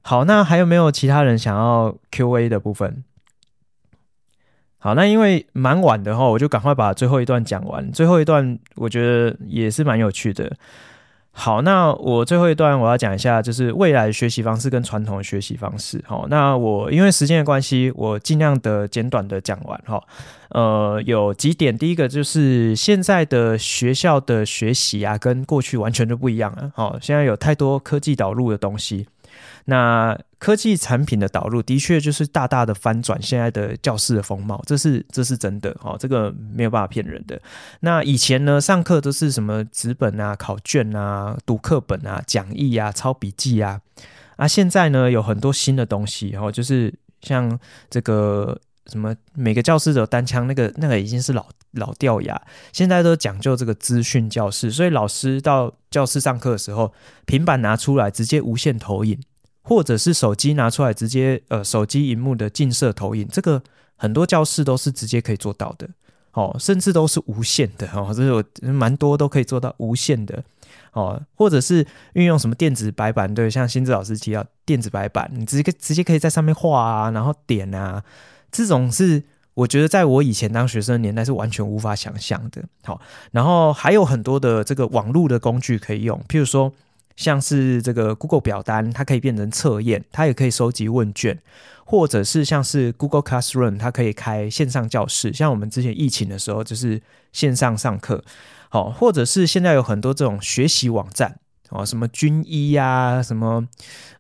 [0.01, 3.05] 好，那还有没有其他人想要 Q&A 的部分？
[4.79, 7.93] 好，那因为蛮晚的话，我就赶快把最后一段讲完。
[7.93, 10.57] 最后一段我觉得也是蛮有趣的。
[11.39, 16.03] 好，那我最后一段我要讲一下，就是未来学习方式跟传统的学习方式。
[16.05, 20.03] 好，那我因为时间的关系，我尽量的简短的讲完哈。
[20.49, 26.73] 呃，有几点，第一个就是现在的学校的学习啊，跟过去完全就不一样了。
[26.75, 29.07] 好，现在有太多科技导入的东西。
[29.71, 37.39] 那科技产品的导入的确就是大大的翻转现在的教室的风貌，这是这是真的哦，这个没有办法骗人的。
[37.81, 43.79] 那以前呢，上课都是什么纸本啊、考卷啊、读课本啊、讲义啊、抄笔记啊，
[44.37, 47.59] 啊，现在呢有很多新的东西哦，就是像
[47.91, 52.41] 这个什么每个教室都单枪，那个那个已经是老老掉牙，
[52.73, 56.95] 现在都讲究这个资讯教室，所以老师到教室上课的时候，
[57.27, 59.21] 平板拿出来直接无线投影。
[59.69, 63.63] 或者是手机拿出来直接呃，手机荧幕的近摄投影，这个
[63.97, 65.87] 很多教室都是直接可以做到的
[66.33, 68.43] 哦，甚至都是无线的哦，这是我
[68.73, 70.43] 蛮多都可以做到无线的
[70.95, 78.03] 哦，或者是运用什么电子白板，对，像新智老师提到电子白板，你直接直接可以在上面画啊，然后点啊，
[78.51, 82.65] 这种是我觉得在我以前当学生的年代是完全无法想象的。
[82.85, 82.99] 好，
[83.33, 86.73] 然后还有很多的这个网络的工具可以用，譬如说。
[87.19, 91.37] 像是这个 Google 表单，它可以变成测验，它也可以收集问卷，
[91.85, 95.33] 或者是像是 Google Classroom，它可以开线上教室。
[95.33, 97.03] 像我们之前疫情的时候，就是
[97.33, 98.23] 线上上课，
[98.69, 101.41] 好，或者是现在有很多这种学习网站，
[101.71, 103.67] 哦，什么军医呀，什么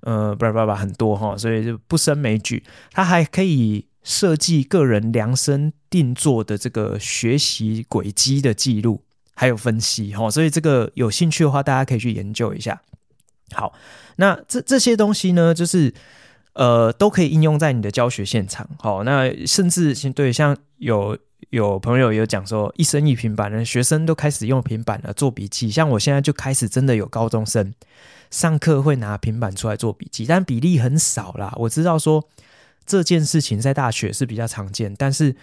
[0.00, 2.64] 呃，不不不，很多哈，所以就不胜枚举。
[2.90, 9.04] 它还可以设计个人量身定做的这个学习轨迹的记录。
[9.40, 12.82] 还有分析哈，所以这个有兴趣的话，大家可以去研究一下。
[13.52, 13.72] 好，
[14.16, 15.94] 那这这些东西呢，就是
[16.54, 18.68] 呃，都可以应用在你的教学现场。
[18.80, 21.16] 好，那甚至对像有
[21.50, 25.70] 有朋友有讲说，一生一平板的学生都开始用平板了做笔记。
[25.70, 27.72] 像我现在就开始真的有高中生
[28.32, 31.54] 上课会拿平板出来做笔记，但比例很少啦。
[31.58, 32.28] 我知道说
[32.84, 35.36] 这件事情在大学是比较常见，但是。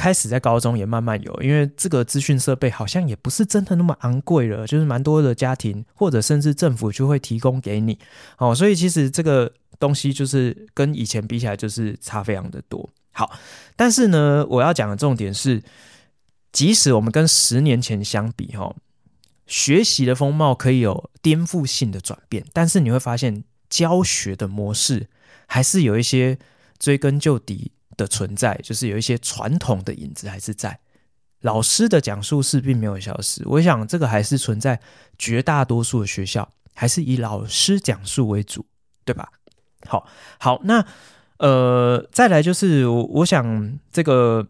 [0.00, 7.98] 开始在高中也慢慢有，因为这个资讯设备好像也不是真的那么昂贵了，就是蛮多的家庭或者甚至政府就会提供给你
[8.38, 12.88] 哦，所以其实这个东西就是跟以前比起来就是差非常的多。
[13.12, 13.30] 好，
[13.76, 15.62] 但是呢，我要讲的重点是，
[16.50, 18.74] 即使我们跟十年前相比，哈，
[19.46, 25.08] 学习的风貌可以有颠覆性的转变，但是你会发现教学的模式
[25.46, 26.38] 还是有一些
[26.78, 30.80] 追根究底的存在，就是有一些传统的影子还是在，
[31.42, 33.42] 老师的讲述是并没有消失。
[33.46, 34.80] 我想这个还是存在
[35.18, 38.64] 绝大多数的学校，还是以老师讲述为主，
[39.04, 39.30] 对吧？
[39.86, 40.06] 好，
[40.38, 40.84] 好，那
[41.38, 44.46] 呃，再来就是我想这个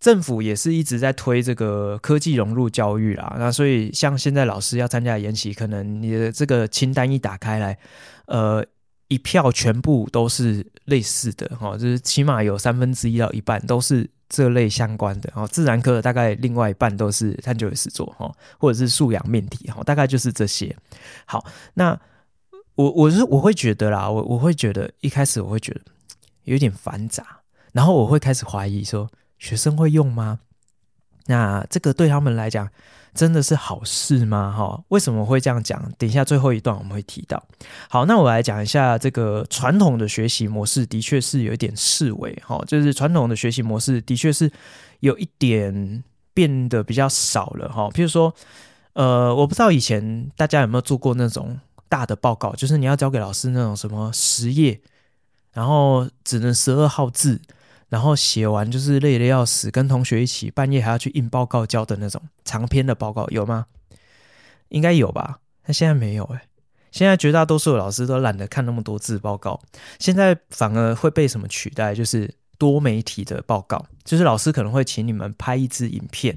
[0.00, 3.36] 政府也是一直在推这个科技融入教育啦。
[3.38, 7.78] 那所以像现在老师要参加研习，可能你的这个清单一打开来，
[8.26, 8.64] 呃，
[9.14, 15.46] 一票全部都是类似的哈，就是起码有三分之一到一半都是这类相关的哦。
[15.46, 20.76] 自然科大概另外一半都是探究与实作哈，或者是素养命题哈，大概就是这些。
[21.26, 21.44] 好，
[21.74, 21.98] 那
[22.74, 25.80] 我我是我会觉得啦，我我会觉得一开始我会觉得。
[26.44, 27.40] 有点繁杂，
[27.72, 29.08] 然后我会开始怀疑说，
[29.38, 30.40] 学生会用吗？
[31.24, 32.68] 那这个对他们来讲
[33.14, 34.52] 真的是好事吗？
[34.56, 35.80] 哈，为什么会这样讲？
[35.96, 37.42] 等一下最后一段我们会提到。
[37.88, 44.50] 好，那我来讲一下这个传统的学习模式，的确是有一点式微，哈，就是传统的学习模式的确是
[45.00, 46.02] 有一点
[46.34, 47.88] 变得比较少了，哈。
[47.90, 48.34] 譬如说，
[48.94, 51.58] 呃，我不知道以前大家有没有做过那种
[51.88, 54.80] 大的报告，就是你要交给老师那种什么十页。
[55.54, 57.40] 然后只能十二号字，
[57.94, 63.66] 然后写完就是累得要死，跟同学一起半夜还要去印报告交的那种长篇的报告有吗？
[64.70, 65.38] 应该有吧？
[65.66, 66.48] 那现在没有哎、欸，
[66.90, 69.60] 现在绝大多数的老师都懒得看那么多字报告，
[70.00, 71.94] 现在反而会被什么取代？
[71.94, 72.28] 就是
[72.58, 76.36] 多媒体的报告，就是老师可能会请你们拍一支影片，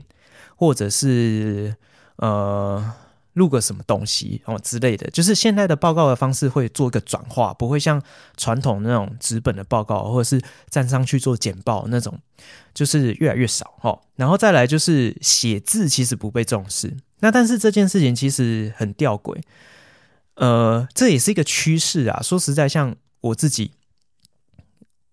[0.55, 1.75] 或者是
[2.17, 2.93] 呃。
[3.37, 8.01] 录个什么东西哦之类的，就是现在的报告的方式会做一个转化，不会像
[8.35, 12.19] 传统那种纸本的报告，或者是站上去做简报那种，
[12.73, 14.01] 就是越来越少哈。
[14.15, 19.39] 然后再来就是写字其实不被重视，那但是这件事情其实很吊诡，
[20.33, 22.19] 呃，这也是一个趋势啊。
[22.21, 23.71] 说实在，像我自己，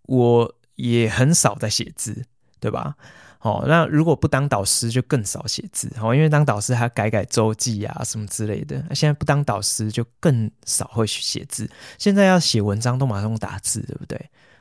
[0.06, 2.24] 我也很少在写字，
[2.58, 2.96] 对吧？
[3.44, 8.82] 哦，那如果不当导师就更少写字哦，因为当导师还改改周记啊什么之类的。
[8.88, 11.68] 那现在不当导师就更少会写字。
[11.98, 14.18] 现在要写文章都马上打字，对不对？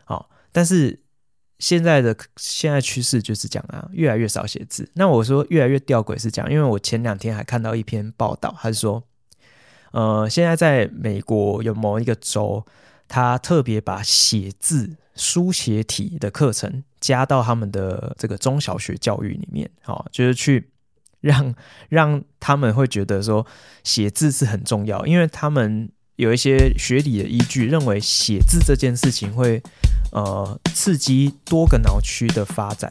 [0.07, 0.99] 哦，但是
[1.59, 4.85] 现在的现在趋势就是讲啊，越来越少写字。
[4.95, 9.01] 那我说越来越吊诡是讲，因为我前两天还看到一篇报道，他是说，
[9.93, 12.65] 呃，现在在美国有某一个州，
[13.13, 16.83] 他特别把写字书写体的课程。
[16.99, 20.69] 加到他们的这个中小学教育里面，哦，就是去
[21.19, 21.53] 让
[21.89, 23.45] 让他们会觉得说
[23.83, 29.61] 写字是很重要，因为他们有一些学理的依据，认为写字这件事情会
[30.13, 32.89] 呃刺激多个脑区的发展。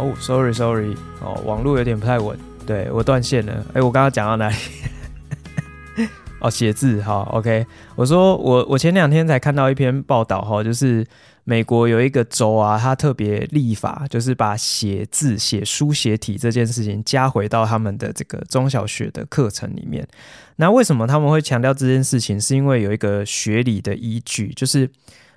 [0.00, 2.34] 哦，sorry，sorry，哦，网络有点不太稳，
[2.66, 3.52] 对，我断线了。
[3.74, 4.56] 哎，我刚刚讲到哪里？
[6.40, 7.66] 哦，写字，好，OK。
[7.96, 11.06] 我说我我前两天才看到一篇报道，哈，就是
[11.44, 20.08] 美国有一个州啊，他特别立法，就是把写字、写书写体这件事情加回到他们的这个中小学的课程里面。
[20.56, 22.40] 那为什么他们会强调这件事情？
[22.40, 24.88] 是因为有一个学理的依据，就是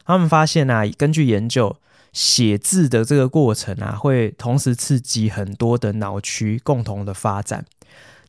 [0.06, 1.76] 他们发现啊，根据研究。
[2.14, 7.66] 写字的这个过程啊，会同时刺激很多的脑区共同的发展。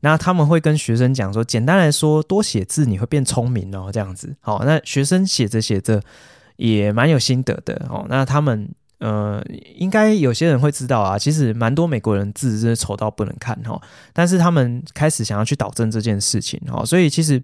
[0.01, 4.35] 那他们会跟学生讲说，简单来说，多写字你会变聪明哦，这样子。
[4.41, 6.03] 好，那学生写着写着
[6.57, 8.05] 也蛮有心得的哦。
[8.09, 8.69] 那他们
[8.99, 9.41] 呃，
[9.77, 13.81] 应该有些人会知道啊，其实蛮多美国人字真的丑到不能看哈。
[14.13, 17.43] 但是他们开始想要去导正这件事情哈，所以其实。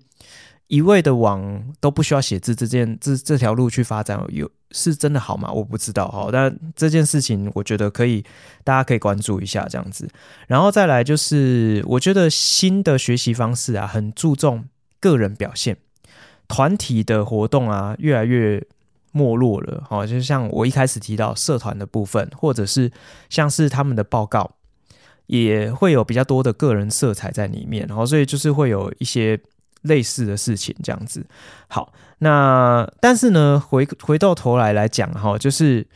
[0.70, 5.50] 一味的往都不需要写字这件这这条路去发展，有是真的好吗？
[5.50, 6.28] 我不知道哈。
[6.32, 8.24] 但这件事情，我觉得可以，
[8.64, 10.08] 大家可以关注一下这样子。
[10.46, 14.64] 然后再来就是，我觉得新的学习方式啊，很注重
[15.00, 15.76] 个人表现，
[16.48, 18.64] 团体的活动啊，越来越
[19.12, 19.84] 没落了。
[19.88, 22.90] 哈，就像我一开始提到社团的部分，或者是
[23.28, 24.52] 像是他们的报告，
[25.26, 27.86] 也会有比较多的个人色彩在里面。
[27.88, 29.40] 然后，所以就是会有一些。
[29.82, 31.24] 类似的事情这样子，
[31.68, 35.86] 好，那但是呢，回回到头来来讲哈，就是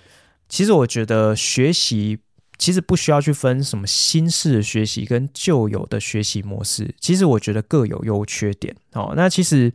[0.49, 2.18] 其实我觉得学习
[2.57, 8.74] 其实不需要去分什么新式的学习跟旧有的学习模式，其实我觉得各有优缺点。
[8.93, 9.70] 好，那其实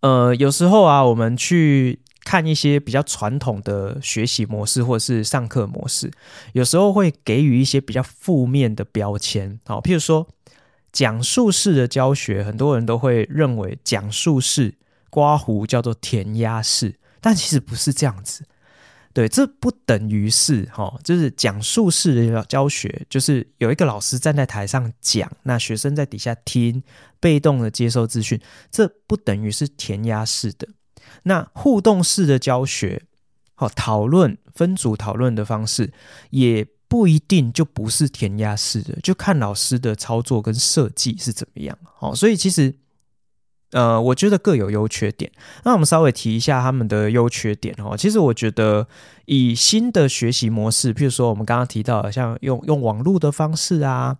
[0.00, 6.10] 呃有时候啊，我们去看一些比较传统的学习模式或者是上课模式，
[6.52, 9.58] 有时候会给予一些比较负面的标签。
[9.64, 10.28] 好，譬如说。
[10.94, 14.72] 讲述式的教学，很多人都会认为讲述式
[15.10, 18.44] 刮胡叫做填鸭式，但其实不是这样子。
[19.12, 26.82] 对，这不等于是哈，就是讲述式的教学，就是有一个老师站在台上讲，那学生在底下听，
[27.18, 28.40] 被动的接受资讯，
[28.70, 30.68] 这不等于是填鸭式的。
[31.24, 33.02] 那互动式的教学，
[33.54, 35.92] 好，讨论分组讨论的方式，
[36.30, 41.76] 也不一定就不是填鸭式的，就看老师的操作跟设计是怎么样。
[41.82, 42.74] 好，所以其实。
[43.70, 45.32] 呃，我觉得各有优缺点。
[45.64, 47.96] 那我们稍微提一下他们的优缺点哦。
[47.96, 48.86] 其实我觉得
[49.24, 54.18] 以新的学习模式，譬如说我们刚刚提到的，像用用网络的方式啊、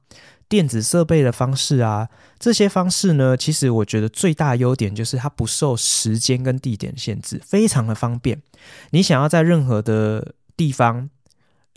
[0.48, 2.08] 电子设备的方式啊，
[2.40, 8.42] 这些方式呢，其实我觉得最大优点就是它不受时间跟地点限制，非常的方便。
[8.90, 11.08] 你想要在任何的地方，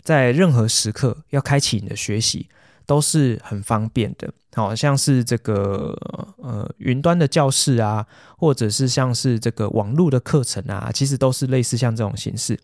[0.08, 2.48] 在任何时刻要开启你的学习，
[2.86, 4.32] 都是很方便的。
[4.54, 5.94] 好像是这个
[6.38, 8.06] 呃云端的教室啊，
[8.38, 12.58] 或者是像是这个网络的课程啊，其实都是类似像这种形式。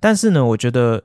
[0.00, 1.04] 但是呢，我觉得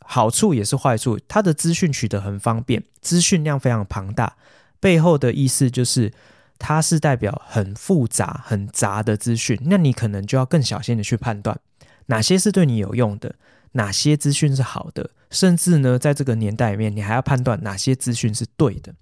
[0.00, 4.34] 好处也是坏处，它的资讯取得很方便，资讯量非常庞大。
[4.80, 6.12] 背后的意思就是，
[6.58, 11.60] 它是代表很复杂、很杂的资讯，那你可能就要更小心的去判断
[12.06, 13.36] 哪些是对你有用的，
[13.72, 18.94] 哪些资讯是好的，甚至呢，在这个年代里面，你还要判断哪些资讯是对的。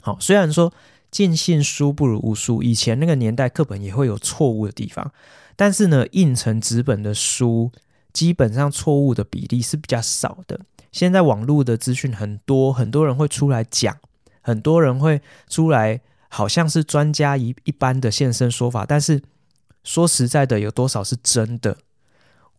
[0.00, 0.72] 好，虽然说
[1.10, 5.12] 尽信书不如无书，以前那个年代课本也会有错误的地方，
[5.56, 7.72] 但是呢，印成纸本的书
[8.12, 10.60] 基本上错误的比例是比较少的。
[10.92, 13.98] 现在网络的资讯很多，很多人会出来讲，
[14.40, 19.22] 很多人会出来，好像是专家一一般的现身说法，但是
[19.84, 21.76] 说实在的，有多少是真的？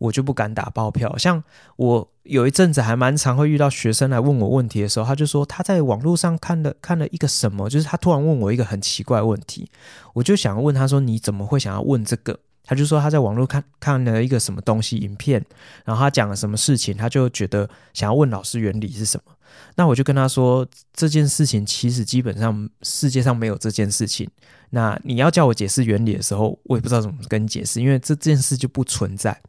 [0.00, 1.16] 我就不敢打包票。
[1.16, 1.42] 像
[1.76, 9.70] 我有一阵子还蛮常会遇到学生来问我问题的时候，他就说他在网络上看了看了一个什么，就是他突然问我一个很奇怪问题，
[10.14, 12.38] 我就想问他说，你怎么会想要问这个？
[12.64, 15.44] 他就说他在网络看看了一个什么东西影片，
[15.84, 19.32] 然后他讲了什么事情，他就觉得想要问老师原理是什么。
[19.76, 24.28] 那我就跟他说，这件事情其实基本上世界上没有这件事情。
[24.70, 29.40] 那你要叫我解释原理的时候，我也不知道怎么跟你解释，因为这件事就不存在。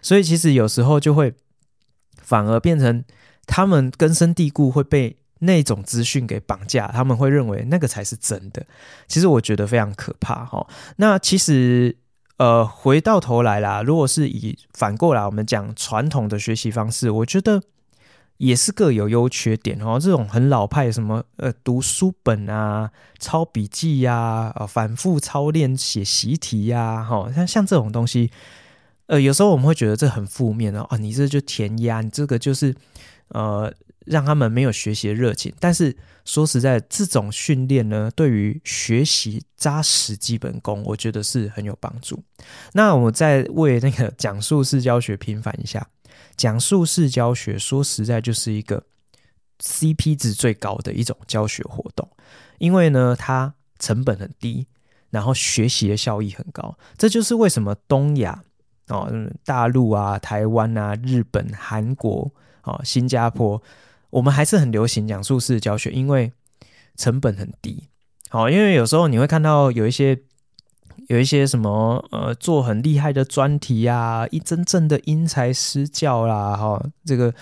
[0.00, 1.34] 所以其实有时候就会
[2.22, 3.04] 反而变成
[3.46, 8.64] 他们根深蒂固会被那种资讯给绑架，他们会认为那个才是真的。
[9.08, 10.66] 其实我觉得非常可怕哈。
[10.96, 11.96] 那其实
[12.36, 17.62] 呃，回到头来啦，如果是以反过来我们讲传统的学习方式，我觉得。
[18.40, 19.98] 也是各有优缺点哦。
[20.00, 28.30] 这种很老派，什么呃读书本啊、抄笔记呀、啊、呃反复操练写习题呀，哈，像像这种东西，
[29.06, 30.84] 呃，有时候我们会觉得这很负面哦。
[30.84, 32.74] 啊，你这就填鸭，你这个就是
[33.28, 33.70] 呃
[34.06, 35.52] 让他们没有学习的热情。
[35.60, 42.18] 但是说实在，这种训练呢，对于学习扎实基本功，我觉得是很有帮助。
[42.72, 45.86] 那我再为那个讲述式教学平反一下。
[46.36, 48.84] 讲述式教学说实在就是一个
[49.58, 52.08] CP 值最高的一种教学活动，
[52.58, 54.66] 因为呢，它成本很低，
[55.10, 56.76] 然后学习的效益很高。
[56.96, 58.42] 这就是为什么东亚
[58.88, 59.12] 哦，
[59.44, 62.32] 大陆啊、台湾啊、日本、韩国
[62.62, 63.62] 啊、新加坡，
[64.10, 66.32] 我们还是很流行讲述式教学，因为
[66.96, 67.88] 成本很低。
[68.28, 70.20] 好，因为有时候你会看到有一些。
[71.10, 77.34] 有一些什么呃，做很厉害的专题啊，一真正的因材施教啦，哈，这个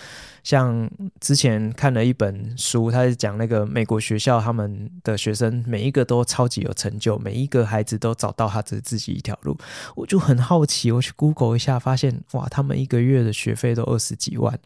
[0.43, 0.91] 像
[1.21, 9.55] 之前看了一本书，他是讲那个美国学校他们的学生每一个都超级有成就，每一个孩子都找到他自自己一条路，
[9.95, 14.59] 我就很好奇，我去 Google 一下，发现哇，他们一个月的学费都二十几万，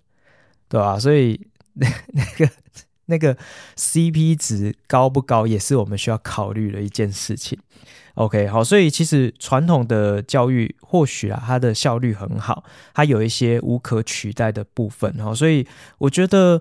[0.68, 0.96] 对吧？
[0.96, 1.40] 所以
[1.72, 2.50] 那 那个
[3.06, 3.36] 那个
[3.76, 7.58] CP 值高不高，也是我们需要考虑的一件事情。
[8.14, 16.60] OK，好，所以其实传统的教育或许啊，它的效率很好，它有一些无可取代的部分哈，所以我觉得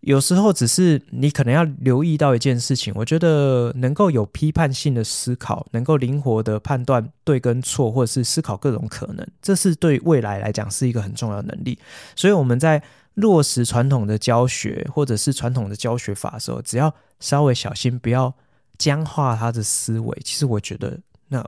[0.00, 11.78] 有时候只是你可能要留意到一件事情，我觉得能够有批判性的思考，能够灵活的判断对跟错，或者是思考各种可能，这是对未来来讲是一个很重要的能力。
[12.16, 12.82] 所以我们在
[13.14, 18.34] 落实传统的教学或者是传统的教学法的时候，只要稍微小心，不要。
[18.82, 21.46] 僵化他的思维，其实我觉得那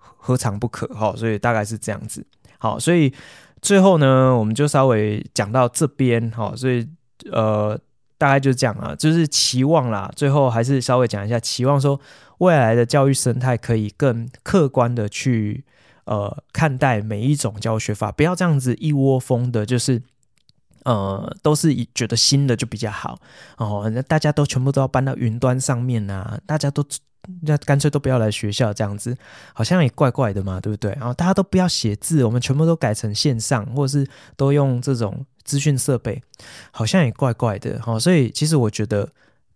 [0.00, 2.26] 何尝不可哈，所以大概是这样子。
[2.58, 3.12] 好，所以
[3.60, 6.84] 最后呢，我们就稍微讲到这边哈，所以
[7.30, 7.78] 呃，
[8.18, 10.10] 大概就这样啊，就是期望啦。
[10.16, 12.00] 最后还是稍微讲一下，期望说
[12.38, 15.64] 未来的教育生态可以更客观的去
[16.06, 20.02] 呃看待每一种教学法，不要这样子一窝蜂的，就是。
[20.84, 23.18] 呃，都是以觉得新的就比较好
[23.56, 26.84] 哦，那大家都全部都要搬到云端上面啊，大家都
[27.42, 29.16] 那干脆都不要来学校这样子，
[29.54, 30.90] 好像也怪怪的嘛，对不对？
[30.92, 36.20] 然后大家都不要写字，我们全部都改成线上，或者是都用这种资讯设备，
[36.72, 38.00] 好像也怪怪的哦。
[38.00, 39.08] 所以其实我觉得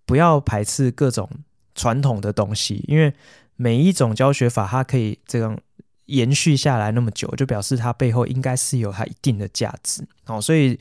[0.05, 1.29] 不要排斥各种
[1.75, 3.13] 传统的东西，因为
[3.57, 5.59] 每一种教学法它可以这样
[6.05, 10.41] 延续下来那么久，就表示它背后应该是有它一定的价值哦。
[10.41, 10.79] 所以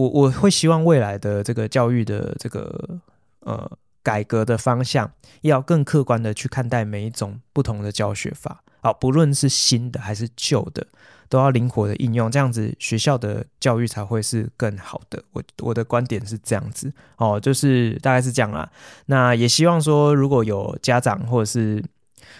[0.00, 3.00] 我我会希望未来的这个教育的这个
[3.40, 3.70] 呃
[4.02, 5.10] 改革的方向，
[5.42, 10.86] 要更客观的去看待每一种不同的教学法，好，不论是新的还是旧的。
[11.30, 15.22] 都要灵活的应用，这样子学校的教育才会是更好的。
[15.30, 18.68] 我我的观点是这样子哦，就是大概是这样啦。
[19.06, 21.80] 那也希望说，如果有家长或者是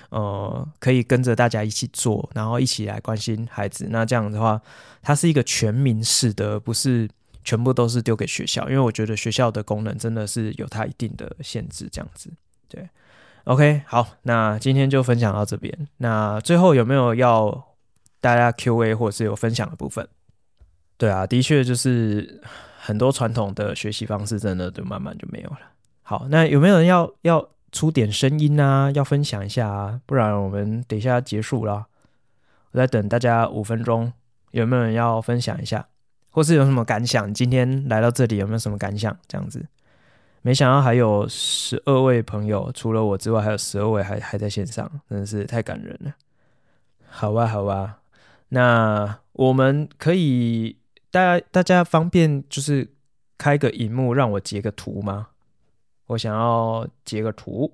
[0.08, 3.86] 呃，可以跟着大家一起做，然后一起来关心孩子。
[3.90, 4.60] 那这样的话，
[5.02, 7.08] 它是一个全民式的，不是
[7.44, 8.68] 全部都是丢给学校。
[8.68, 11.88] 因为我觉得学校的功能真的是有它一定的限制。
[11.92, 12.30] 这样子，
[12.68, 12.88] 对。
[13.44, 15.88] OK，好，那今天就分享到这边。
[15.98, 17.66] 那最后有没有要？
[18.22, 20.06] 大家 Q&A 或者是有分享的部分，
[20.98, 22.42] 对啊，的确就是
[22.78, 25.58] 很多传统的学习方式，真的就慢慢就没有了。
[26.02, 28.90] 好，那有没有人要要出点声音啊？
[28.90, 30.02] 要分享一下啊？
[30.04, 31.86] 不然我们等一下结束了，
[32.72, 34.12] 我在等大家五分钟，
[34.50, 35.88] 有没有人要分享一下，
[36.31, 37.32] 或是有什么感想？
[37.35, 39.16] 今天来到这里有没有什么感想？
[39.28, 39.66] 这样子，
[40.43, 46.15] 没想到还有十二位朋友，除了我之外，还有十二位还还在线上，真的是太感人了。
[47.07, 48.01] 好吧，好吧。
[48.48, 50.77] 那我们可以，
[51.11, 52.89] 大家大家方便就是
[53.36, 55.28] 开个荧幕让我截个图吗？
[56.07, 57.73] 我想要截个图，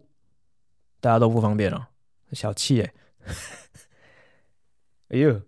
[1.01, 1.89] 大家都不方便了，
[2.33, 2.93] 小气哎！
[5.09, 5.41] 哎呦，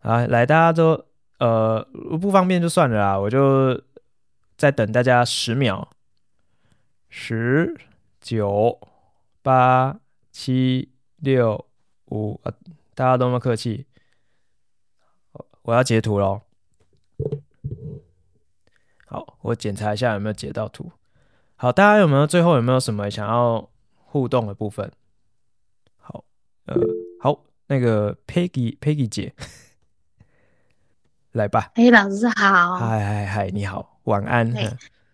[0.00, 1.04] 啊，来，大家都
[1.44, 1.86] 呃
[2.18, 3.82] 不方便就算了啦，我就
[4.56, 5.88] 再等大家十秒，
[7.10, 7.76] 十、
[8.18, 8.80] 九、
[9.42, 10.00] 八、
[10.32, 11.66] 七、六、
[12.06, 12.52] 五，啊，
[12.94, 13.84] 大家都那么客气。
[15.62, 16.40] 我要截图喽，
[19.06, 20.92] 好，我检查一下有没有截到图。
[21.56, 24.90] 好，大家有没有最后有没有什么想要互动的部分？
[25.96, 26.24] 好，
[26.66, 26.74] 呃，
[27.20, 29.34] 好，那个 Peggy Peggy 姐，
[31.34, 31.70] 来吧。
[31.74, 32.76] 哎，老师好。
[32.76, 34.52] 嗨嗨嗨，你好，晚安。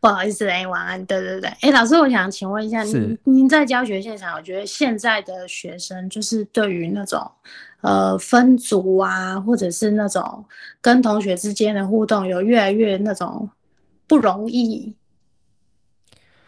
[0.00, 1.04] 不好意思，哎，晚安。
[1.06, 7.30] 对对对，哎，老师，我想请问一下，您您在教学现场，我觉得现在的学生就是对于那种。
[7.82, 10.44] 呃，分组啊，或者是那种
[10.82, 13.48] 跟同学之间的互动，有越来越那种
[14.06, 14.94] 不容易，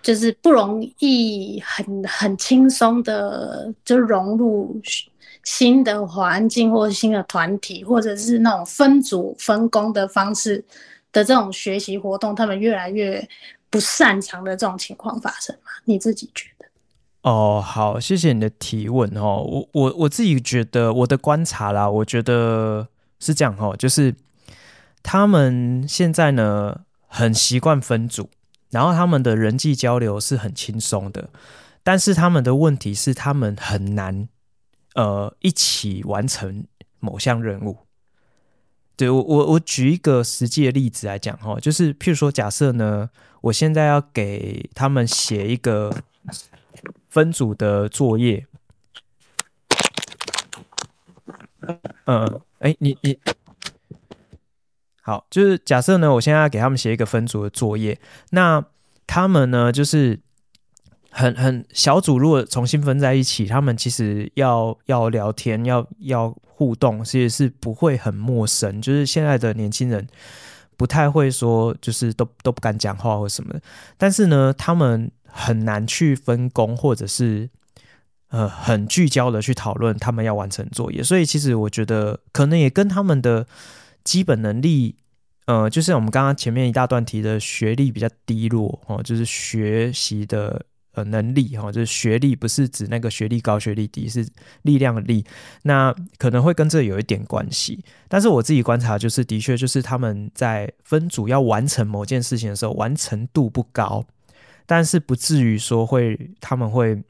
[0.02, 4.80] 就是不容易很很轻松的就融入
[5.44, 10.64] 新的环境或新的团体，或者是那种分组分工的方式
[11.12, 13.26] 的这种学习活动，他们越来越
[13.70, 15.70] 不擅长的这种情况发生吗？
[15.84, 16.66] 你自己觉得？
[17.22, 19.44] 哦，好，谢谢你的提问哦。
[19.46, 22.88] 我我我自己觉得我的观察啦，我觉得
[23.20, 24.14] 是这样哦，就是
[25.02, 28.28] 他们现在呢很习惯分组，
[28.72, 31.30] 然后他们的人际交流是很轻松的，
[31.84, 34.28] 但是他们的问题是他们很难
[34.96, 36.66] 呃一起完成
[36.98, 37.78] 某项任务。
[38.96, 43.10] 对，我我我举一个实际的例子来讲哈，就是譬如说假设呢，
[43.42, 45.94] 我现在要给他们写一个。
[47.08, 48.46] 分组的作业，
[52.06, 53.18] 嗯，哎、你你
[55.02, 58.00] 好，就是假设呢，我现在要给他们写一个分组的作业，
[58.30, 58.64] 那
[59.06, 60.18] 他们呢，就是
[61.10, 68.80] 很很小组，如果重新分在一起，他们其实要要聊天，要要互动，其实是不会很陌生。
[68.80, 70.06] 就是现在的年轻人
[70.76, 73.60] 不太会说，就是都都不敢讲话或什么的，
[73.98, 75.10] 但是呢，他们。
[75.34, 77.48] 很难去分工，或者是
[78.28, 83.46] 呃很聚焦的去讨论他们要完成作业，所以其实我觉得可能也跟他们的
[84.04, 84.96] 基本能力，
[85.46, 90.64] 呃，就是我们刚刚前面一大段提的学历比较低落哦，就是学习的
[90.94, 94.26] 呃能力哈，就是学历不是指那个学历高学历低，是
[94.62, 95.24] 力量的力，
[95.62, 97.84] 那可能会跟这有一点关系。
[98.08, 104.04] 但是我自己观察，就是的确就是他们在分组要完成某件事情的时候，完成度不高。
[104.64, 107.02] 但是不至于说会他们会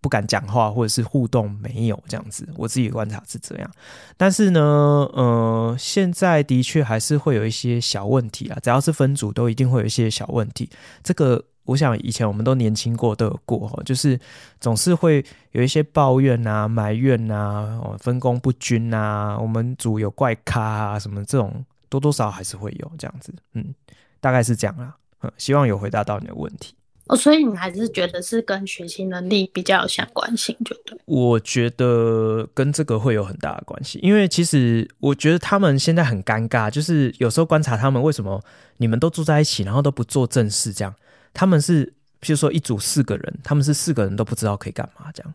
[0.00, 3.70] 不敢讲话或者是互动没有这样子，我自己观察是这样。
[4.16, 10.70] 但是呢，呃，现在的确还是会有一些小问题啊，只要是分组都一定会有一些小问题。
[11.02, 14.18] 这个我想以前我们都年轻过都有过，就是
[14.60, 23.34] 总是会有一些抱怨啊、埋怨啊、分工不均啊，我们组有怪咖啊什么这种，多多少少还是会有这样子。
[23.54, 23.74] 嗯，
[24.20, 24.94] 大概是这样啦。
[25.36, 26.74] 希望有回答到你的问题。
[27.08, 30.98] 哦，所以你还是觉得是跟学习能力比较有相关性，就对。
[31.06, 38.40] 我觉得跟这个会有很大的关系，因为其实我觉得他们现在很尴尬，就是有时候观察他们为什么
[38.76, 40.94] 你们都住在一起，然后都不做正事，这样。
[41.32, 41.86] 他们是，
[42.20, 45.34] 譬如说一组四个人，他们是四个人都不知道可以干嘛，这样。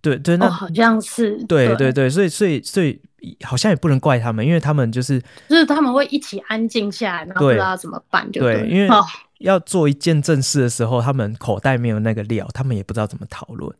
[0.00, 3.00] 对对，那、哦、好像是对对对，对，所以所以所以
[3.44, 8.88] 好像也不能怪他们，因为他们就是就是他们会一起安静下来，然后不知道怎么办就对，对，因为
[9.42, 13.70] 要做一件正事的时候，他们口袋没有那个料，他们也不知道怎么讨论。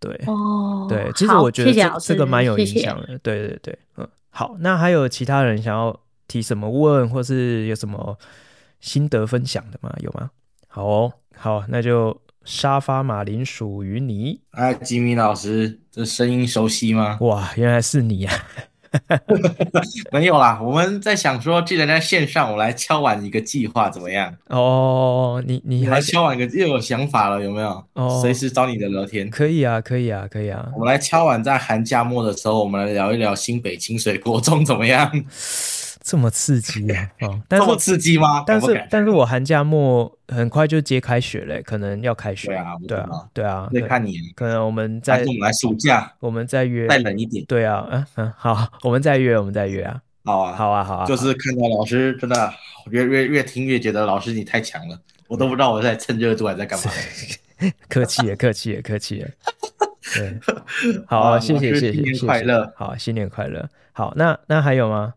[0.00, 3.06] 对哦，对，其实我觉得这个蛮有影响的。
[3.06, 8.18] 谢谢对对对，嗯，好，那还有其他人想要提什么问，或是有什么
[8.80, 9.94] 心得分享的吗？
[10.00, 10.30] 有吗？
[10.68, 12.20] 好哦，好，那就。
[12.46, 17.18] 沙发马铃薯与你，哎，吉米老师，这声音熟悉吗？
[17.20, 18.38] 哇，原来是你呀、啊！
[20.12, 24.34] 没有啦，我们在想说，既然在线上，我来敲完一个计划，怎么样？
[24.48, 27.84] 哦，你你还来敲完一个又有想法了，有没有？
[27.94, 29.28] 哦，随时找你的聊天。
[29.30, 30.68] 可以啊，可以啊，可以啊。
[30.74, 35.10] 我们来敲完，在寒假末的时候，我们来聊一聊新北清水国中怎么样？
[36.06, 37.10] 这么刺激啊！
[37.26, 38.44] 哦，但是这么刺激吗？
[38.46, 42.46] 但是，但是我寒假末很快就接开学嘞，可能要开学。
[42.46, 43.68] 对啊，对啊，对啊。
[43.72, 44.16] 得看你。
[44.36, 46.86] 可能我们再我们来暑假，我们再约。
[46.86, 47.44] 再冷一点。
[47.46, 50.00] 对啊，嗯嗯，好，我们再约，我们再约啊。
[50.24, 51.06] 好啊，好啊，好啊。
[51.06, 52.54] 就是看到老师真的
[52.92, 54.96] 越越越听越觉得老师你太强了，
[55.26, 56.90] 我都不知道我在趁热度还在干嘛。
[57.88, 59.28] 客气了，客气了，客气了。
[60.14, 60.38] 对，
[61.08, 62.72] 好啊，谢谢，谢谢，新年快乐。
[62.76, 63.68] 好，新年快乐。
[63.90, 65.14] 好，那那还有吗？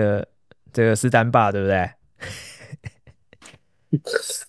[0.00, 0.24] 呃。
[0.72, 1.76] 这个是丹爸对不对？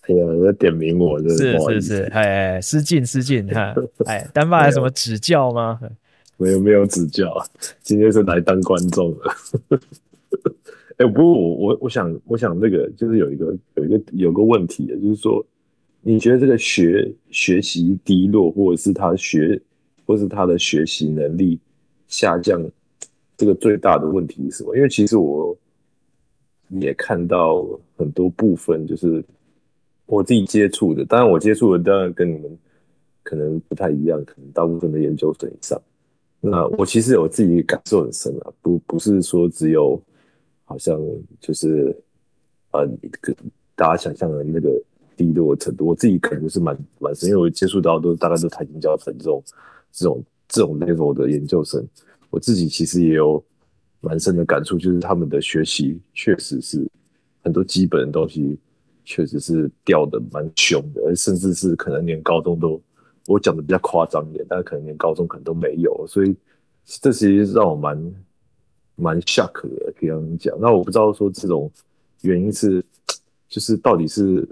[0.08, 3.72] 哎呀，在点名我，是是是，哎，失敬失敬哈，
[4.06, 5.78] 哎，丹爸有什么指教吗？
[6.36, 7.32] 没有没有指教，
[7.80, 9.78] 今天是来当观众的。
[10.98, 15.46] 哎，不过我我我想我想那个就是有一个有一个有个问题，就是说，
[16.00, 19.62] 你觉得这个学学习低落，或者是他学，
[20.04, 21.60] 或是他的学习能力
[22.08, 22.60] 下降，
[23.36, 24.76] 这个最大的问题是什么？
[24.76, 25.56] 因为其实我。
[26.80, 27.64] 也看到
[27.96, 29.24] 很多部分，就是
[30.04, 31.04] 我自己接触的。
[31.04, 32.58] 当然，我接触的当然跟你们
[33.22, 35.80] 可能不太一样，可能大部分的研究生以上。
[36.40, 39.96] 那我其实我自己感受很深啊，不不是说只有
[40.64, 41.00] 好像
[41.38, 41.96] 就是
[42.72, 42.84] 呃，
[43.76, 44.82] 大家想象的那个
[45.16, 49.40] 低落程度，我自己可能是蛮蛮深，因为我接触到都大概都台清交成这种
[49.92, 51.86] 这种这种 level 的研究生，
[52.30, 53.44] 我自己其实也有。
[54.02, 56.86] 蛮深的感触就是他们的学习确实是
[57.42, 58.56] 很多基本的东西
[59.04, 62.80] 确实是掉的蛮凶的，甚至是可能连高中都，
[63.26, 66.36] 我讲的比较夸张一点，但可能连高中可能都没有，所以
[66.84, 68.14] 这其实让我蛮
[68.94, 70.56] 蛮吓壳的，可以这样讲。
[70.60, 71.68] 那我不知道说这种
[72.20, 72.84] 原因是
[73.48, 74.46] 就是到底是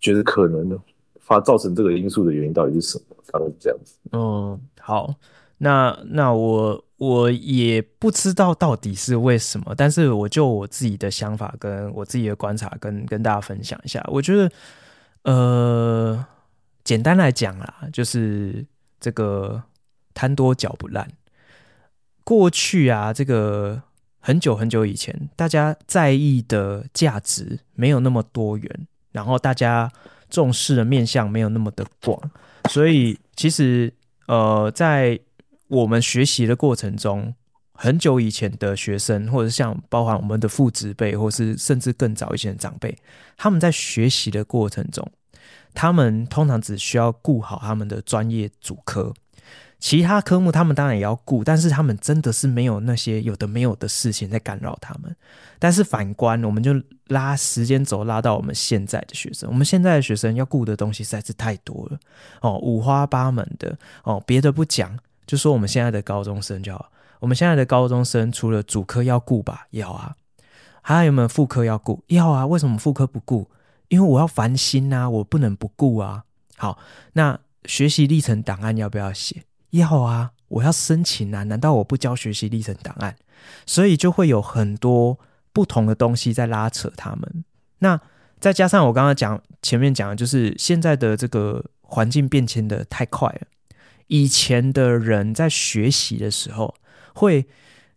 [0.00, 0.76] 觉得可能
[1.20, 3.16] 发造成这个因素的原因到底是什么？
[3.30, 3.94] 大概是这样子。
[4.12, 5.14] 嗯，好，
[5.58, 6.84] 那那我。
[6.98, 14.04] 我也不知道到底是为什么，但是我就我自己的想法跟我自己的观察跟跟大家分享一下。
[14.08, 14.50] 我觉得，
[15.22, 16.26] 呃，
[16.82, 18.66] 简单来讲啦，就是
[18.98, 19.62] 这个
[20.12, 21.08] 贪多嚼不烂。
[22.24, 23.80] 过去啊，这个
[24.18, 29.88] 很久很久以前，大家在意的价值没有那么多元，然后大家
[30.28, 32.20] 重视的面向没有那么的广，
[32.68, 33.94] 所以其实
[34.26, 35.16] 呃，在
[35.68, 37.34] 我们学习的过程中，
[37.72, 42.96] 很久以前的学生，或者像包含我们的父执辈，或是甚至更早一些的长辈，
[43.36, 45.06] 他们在学习的过程中，
[45.74, 49.12] 他们通常只需要顾好他们的专业主科，
[49.78, 55.14] 其他科目他们当然也要顾，但是他们真的是没有那些有的没有的事情在干扰他们。
[55.58, 56.72] 但是反观，我们就
[57.08, 61.98] 拉时间轴拉到我们现在的学生，我们现在的学生要顾的东西实在是太多了
[62.40, 64.98] 哦，五花八门的哦，别的不讲。
[65.28, 66.90] 就说我们现在的高中生就好，
[67.20, 70.16] 我们现在的高中生除了主科要顾吧，要啊，
[70.80, 72.02] 还有没有副科要顾？
[72.06, 73.50] 要啊，为什么副科不顾？
[73.88, 76.24] 因为我要烦心啊，我不能不顾啊。
[76.56, 76.78] 好，
[77.12, 79.42] 那学习历程档案要不要写？
[79.70, 83.14] 要啊，我要申请啊，难道我不交学习历程档案？
[83.66, 85.18] 所以就会有很多
[85.52, 87.44] 不同的东西在拉扯他们。
[87.80, 88.00] 那
[88.40, 93.46] 再加上我刚刚讲前面讲的，就是现在的这个环境变迁的太快了。
[94.08, 96.74] 以前的人在学习的时候，
[97.14, 97.46] 会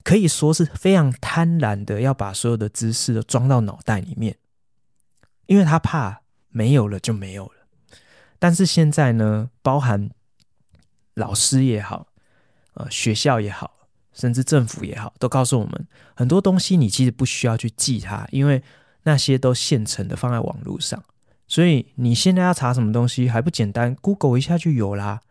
[0.04, 4.38] 可以说是非常贪婪的，要把所有的知识都装到脑袋里面，
[5.48, 7.54] 因为他怕没有了就没有了。
[8.40, 10.10] 但是现在呢，包含
[11.14, 12.08] 老师也好，
[12.74, 18.64] 呃，学校也好，甚至政府也好，都告诉我们很多东西，你其实不需要去记它，因为
[19.04, 21.04] 那些都现成的放在网络上。
[21.48, 25.22] 所以你现在要查什么东西，还不简单，Google 一下就有啦。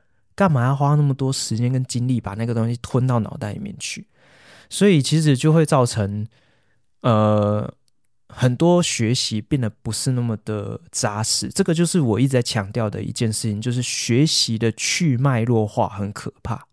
[0.41, 4.07] 干嘛要花那么多时间跟精力把那个东西吞到脑袋里面去？
[4.71, 6.27] 所以其实就会造成，
[7.03, 7.71] 呃，
[8.27, 16.67] 很多学习变得不是那么的扎实，这个就是我一直在强调的一件事情，就是学习的去脉络化很可怕。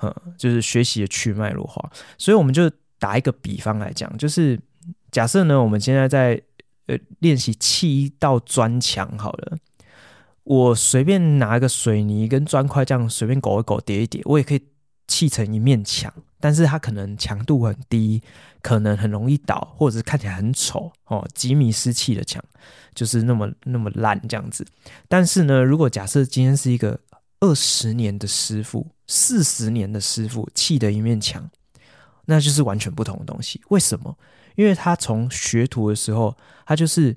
[0.00, 4.58] 嗯，就是学习的去脉络化，所以我们就打一个比方来讲，就是
[5.10, 6.40] 假设呢，我们现在在
[6.86, 9.58] 呃练习砌一道砖墙好了，
[10.44, 14.62] 我随便拿一个水泥跟砖块这样随便搞一搞叠一叠，我也可以
[15.06, 18.22] 砌成一面墙，但是它可能强度很低，
[18.62, 22.42] 可能很容易倒，或者是看起来很丑哦，吉米师砌的墙
[22.94, 24.66] 就是那么那么烂这样子。
[25.08, 27.00] 但是呢，如果假设今天是一个
[27.40, 31.50] 二十年的师傅，四十年的师傅砌的一面墙，
[32.26, 33.60] 那就是完全不同的东西。
[33.68, 34.16] 为什么？
[34.56, 37.16] 因为他从学徒的时候，他就是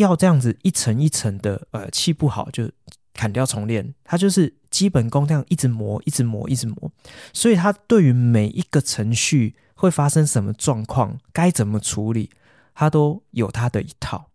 [0.00, 2.70] 要这样子一层一层的，呃，砌不好就
[3.12, 3.94] 砍掉重练。
[4.04, 6.90] 他就是基本功这样一直磨，一直磨，一直磨。
[7.32, 12.30] 所以他对于每一个程序会发生什么状况，该怎么处理，
[12.74, 14.30] 他都有他的一套。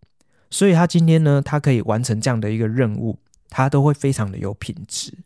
[0.50, 3.20] 所以他今天呢，他可以完成这样的一个任务，
[3.50, 5.18] 他都会非常的有品质。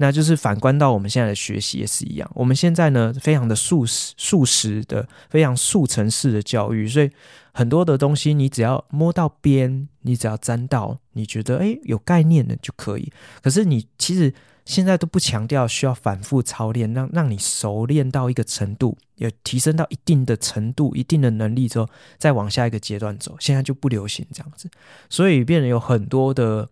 [0.00, 7.10] 那就是反观到我们现在的学习也是一样，我们现在呢，非常的速食、速食的，非常速成式的教育，所以
[7.52, 13.12] 很多的东西你只要摸到边，你只要沾到，你觉得诶有概念的就可以。
[13.42, 14.32] 可是你其实
[14.64, 21.88] 现在都不强调需要反复操练，让让你熟练到一个程度，也提升到一定的程度、一定的能力之后，
[22.18, 23.34] 再往下一个阶段走。
[23.40, 24.70] 现在就不流行这样子，
[25.10, 26.70] 所以变得有很多的。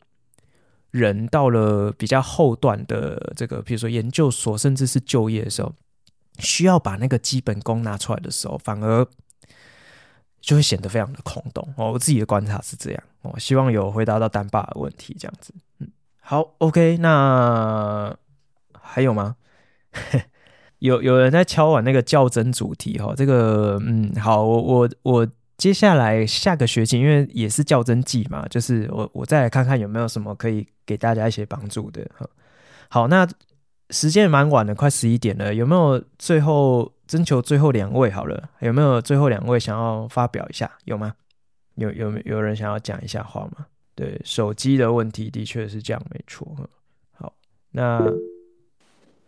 [0.90, 5.72] 人到了比较后段的这个，比如说研究所，甚至是就业的时候，
[6.38, 9.06] 需要把那个基本功拿出来的时候，反而
[10.40, 11.92] 就会显得非常的空洞哦。
[11.92, 15.52] 我自己的观察是这样哦，希望有回答到丹爸的问题，这样子。
[15.80, 15.88] 嗯，
[16.20, 18.16] 好，OK，那
[18.80, 19.36] 还有吗？
[20.78, 25.28] 有有人在敲碗那个较真主题哈，这个嗯，好，我我我。
[25.58, 32.08] 接下来下个学期，因为也是较真季嘛，就是我我再来看看有没有什么可以给大家一些帮助的。
[32.88, 33.28] 好，那
[33.90, 38.10] 时间也蛮晚的，快十一点了，有没有最后征求最后两位？
[38.10, 40.70] 好了，有没有最后两位想要发表一下？
[40.84, 41.14] 有吗？
[41.74, 43.66] 有有有人想要讲一下话吗？
[43.94, 46.46] 对，手机的问题的确是这样，没错。
[47.12, 47.32] 好，
[47.72, 48.00] 那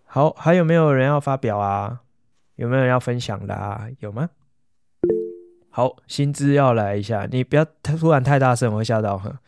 [0.04, 2.00] 好，还有没有人要发表啊？
[2.56, 3.86] 有没有人要分享的啊？
[4.00, 4.30] 有吗？
[5.70, 9.40] 好，薪资要来一下，你不要突然太大声，我会吓到哈。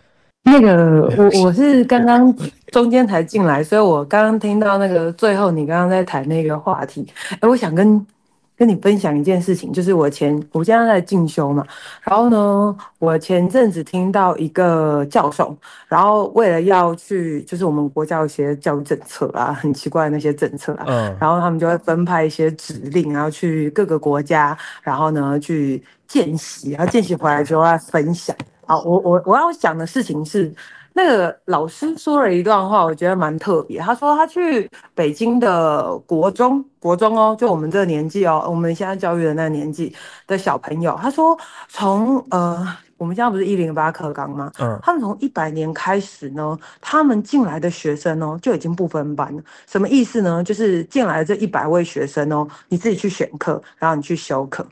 [0.45, 2.35] 那个，我我是刚刚
[2.69, 7.07] 中间才进来，所以我刚刚听到那个最后你刚刚在谈那个话题，
[7.41, 8.07] 哎，我想跟。
[8.61, 11.65] 跟你分享一件事情，就是我前我现在在进修嘛，
[12.03, 15.57] 然后呢，我前阵子听到一个教授，
[15.89, 28.35] 然后为了要去，就是我们国家有些教育政策啊，很奇怪的那些政策啊，嗯，然后他们就会分派一些指令，然后去各个国家，然后呢去见习，然后见习回来之后要分享。
[28.67, 30.53] 好，我我我要讲的事情是。
[30.93, 33.79] 那个老师说了一段话，我觉得蛮特别。
[33.79, 39.95] 他说他去北京的国中，国中哦，就我们这个年纪哦，我们现在教育的那个年纪
[40.27, 40.99] 的小朋友。
[41.01, 41.39] 他说
[41.69, 42.67] 从呃，
[42.97, 44.51] 我们现在不是一零八课纲吗？
[44.59, 49.43] 嗯，他们从一百年开始呢，他们进来的学生哦，就已经不分班了。
[49.69, 50.43] 什么意思呢？
[50.43, 54.67] 就是进来的这一百位学生哦，你自己去选课，然后你去修课。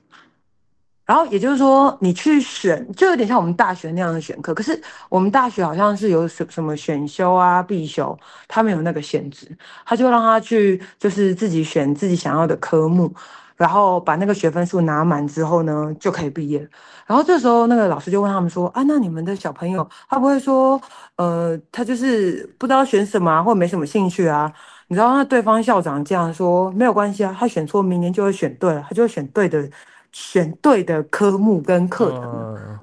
[1.09, 4.78] 然后也就是说，你去选就有点像我们大学那样的选课，可是
[5.09, 8.16] 我们大学好像是有什什么选修啊、必修，
[8.47, 9.48] 他没有那个限制，
[9.86, 13.10] 他就让他去就是自己选自己想要的科目，
[13.56, 16.59] 然后把那个学分数拿满之后呢，就可以毕业。
[17.06, 20.78] 然后这时候那个老师就问他们说：“啊，那你们的小朋友他不会说，
[21.16, 24.52] 呃，他就是不知道选什么啊，或没什么兴趣啊？
[24.89, 29.66] 你知道那对方校长这样说，没有关系啊，他选错明年就会选对了，他就会选对的。”
[30.12, 32.78] 选对的科目跟课程，嗯，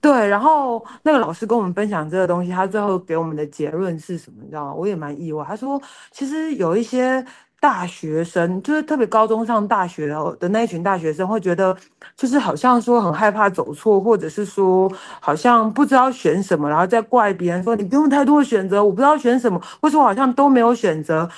[0.00, 4.38] 对，然后那个老师跟我们分享这个东西，他最后给我们的结论是什么？
[4.42, 4.74] 你知道吗？
[4.74, 5.44] 我也蛮意外。
[5.46, 5.80] 他说，
[6.10, 7.24] 其实有一些
[7.60, 11.74] 大学生，就是特别高中上大学的那一群大学生，会觉得
[12.16, 21.28] 就是好像说很害怕走错，或者是说好像不知道选什么，然后再怪别人说你不用太多选择，我不知道选什么，或者我好像都没有选择？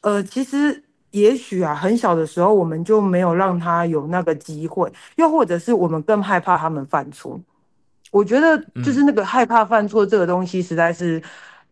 [0.00, 0.82] 呃，其实。
[1.12, 7.40] 也许啊，很小的时候我们就没有让他有那个机会，又或者是我们更害怕他们犯错。
[8.10, 11.22] 我觉得就是那个害怕犯错这个东西实在是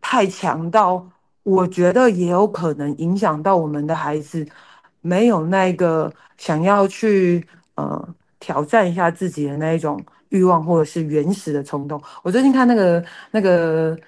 [0.00, 1.04] 太强到，
[1.42, 4.46] 我觉得也有可能影响到我们的孩子
[5.00, 7.46] 没有那个想要去
[7.76, 8.08] 呃
[8.40, 10.00] 挑战一下自己的那一种
[10.30, 12.00] 欲望，或者是原始的冲动。
[12.22, 13.98] 我最近看那个那个。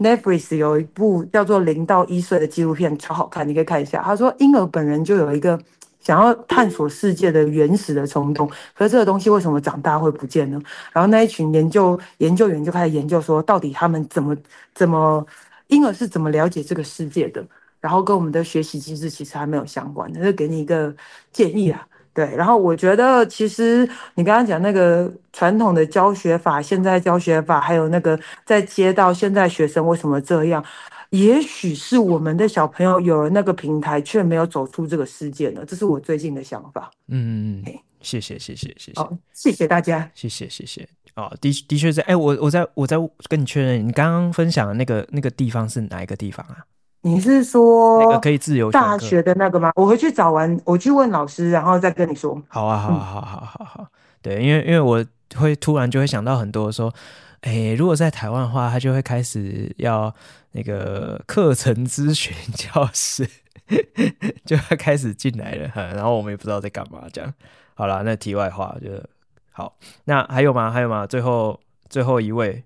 [0.00, 4.02] Netflix 有一部叫做《零到一岁》的纪录片，超好看，你可以看一下。
[4.02, 5.60] 他说，婴儿本人就有一个
[6.00, 8.48] 想要探索世界的原始的冲动。
[8.74, 10.58] 可是这个东西为什么长大会不见呢？
[10.90, 14.34] 然后那一群研究研究员就开始研究说，到底他们怎么
[14.74, 15.24] 怎么
[15.66, 17.46] 婴儿是怎么了解这个世界的？
[17.78, 20.94] 然后跟我们的学习机制其实还没有相关的，就给你一个
[21.30, 21.86] 建议啊。
[22.12, 30.64] 对，然后我觉得其实你刚刚讲那个传统的教学法、现在教学法，还有那个在接到现在学生为什么这样，
[31.10, 35.64] 也许是我们的小朋友有了那个平台，却没有走出这个世界呢。
[35.66, 36.90] 这是我最近的想法。
[37.08, 40.86] 嗯嗯嗯，谢谢谢谢谢谢，好，谢谢大家，谢谢谢谢。
[41.14, 42.96] 哦，的的确是，哎，我我在我在
[43.28, 46.58] 跟你确认，你刚刚分享的那个那个地方是哪一个地方啊？
[47.02, 49.72] 你是说那个可以自由大学的那个吗？
[49.74, 52.40] 我回去找完，我去问老师，然后再跟你说。
[52.48, 53.86] 好啊，好啊，好，好，好，好。
[54.20, 55.04] 对，因为因为我
[55.36, 56.92] 会突然就会想到很多，说，
[57.40, 60.14] 哎，如果在台湾的话，他就会开始要
[60.52, 63.26] 那个课程咨询教师，
[64.44, 67.32] 就要开始进来了，然后我们也不知道在干嘛，这样。
[67.72, 68.90] 好了，那题外话就
[69.52, 69.74] 好。
[70.04, 70.70] 那还有吗？
[70.70, 71.06] 还有吗？
[71.06, 71.58] 最后
[71.88, 72.62] 最后一位，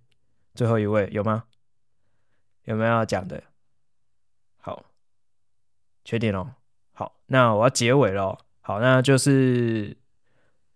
[0.56, 1.44] 最后一位有吗？
[2.65, 3.40] 有没有要讲的？
[6.05, 6.51] 确定哦，
[6.93, 8.39] 好，那我要结尾了。
[8.60, 9.97] 好，那就是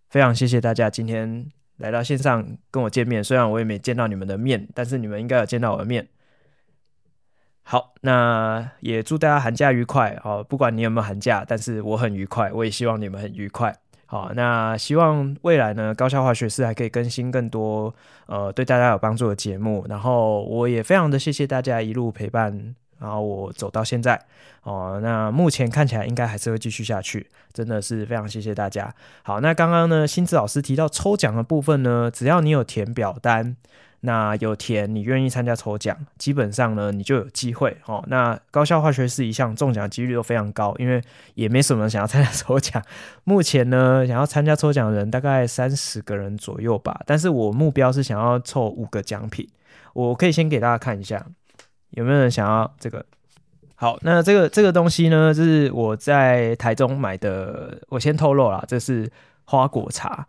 [0.08, 3.22] 非常谢谢大家今天来到线上跟我见面。
[3.22, 6.08] 虽然我也没见到你们的面，但是你们应该有见到我的面。
[7.62, 10.18] 好，那也祝大家寒假愉快。
[10.22, 13.74] 好，不管你有没有寒假，但是我很愉快，我也希望你们很愉快。
[14.06, 17.94] 好，那希望未来呢，高校化学师还可以更新更多
[18.24, 19.84] 呃对大家有帮助的节目。
[19.86, 22.74] 然后我也非常的谢谢大家一路陪伴。
[22.98, 24.20] 然后我走到现在，
[24.62, 28.94] 哦，那目前看起来应该还是会继续下去，真的是非常谢谢大家。
[29.22, 33.56] 好，那刚刚呢，新子老师提到抽奖的部分呢，只要你有填表单，
[34.00, 38.04] 那有填你愿意参加抽奖，基本上呢你就有机会哦。
[38.08, 41.02] 那高效化学是一项中奖几率都非常高，因为
[41.34, 42.82] 也没什么人想要参加抽奖。
[43.24, 49.48] 目前呢，想要参加抽奖的人大概三十个人左右吧，但是我目标是想要凑五个奖品，
[49.94, 51.26] 我可以先给大家看一下。
[51.90, 53.04] 有没有人想要这个？
[53.74, 57.80] 好，那这个这个东西呢，就是我在台中买的。
[57.88, 59.10] 我先透露啦，这是
[59.44, 60.26] 花果茶。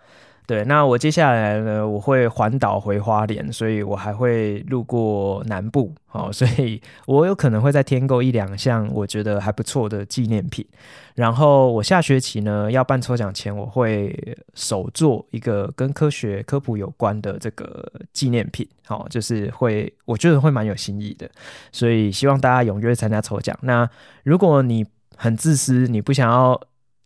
[0.49, 10.65] 对，那我接下来呢，我会环岛回花莲，所以我还会路过南部，好，所以我有可能会再添购一两项我觉得还不错的纪念品。
[11.13, 14.11] 然后我下学期呢要办抽奖前，我会
[14.55, 21.29] 手做一个跟科学科普有关的这个纪念品，好，就是会我觉得会蛮有新意的，
[21.71, 23.55] 所以希望大家踊跃参加抽奖。
[23.61, 23.87] 那
[24.23, 24.83] 如果你
[25.15, 26.59] 很自私，你不想要。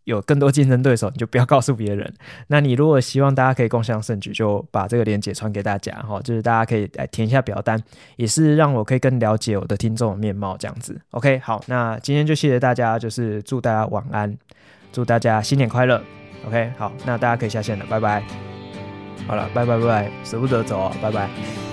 [0.06, 2.14] 有更多竞争对手，你就不要告诉别人。
[2.48, 7.82] 那你如果希望大家可以共享盛举，就把这个链接传给大家哈，就是大家可以来填一下表单，
[8.18, 11.00] 也是让我可以更了解我的听众的面貌这样子。
[11.12, 14.36] OK，好，那今天就谢谢大家，就是祝大家晚安，
[14.92, 16.02] 祝大家新年快乐。
[16.48, 18.24] OK，好，那大家可以下线了，拜拜。
[19.26, 21.73] 好了，拜拜拜拜，舍不得走哦，拜拜。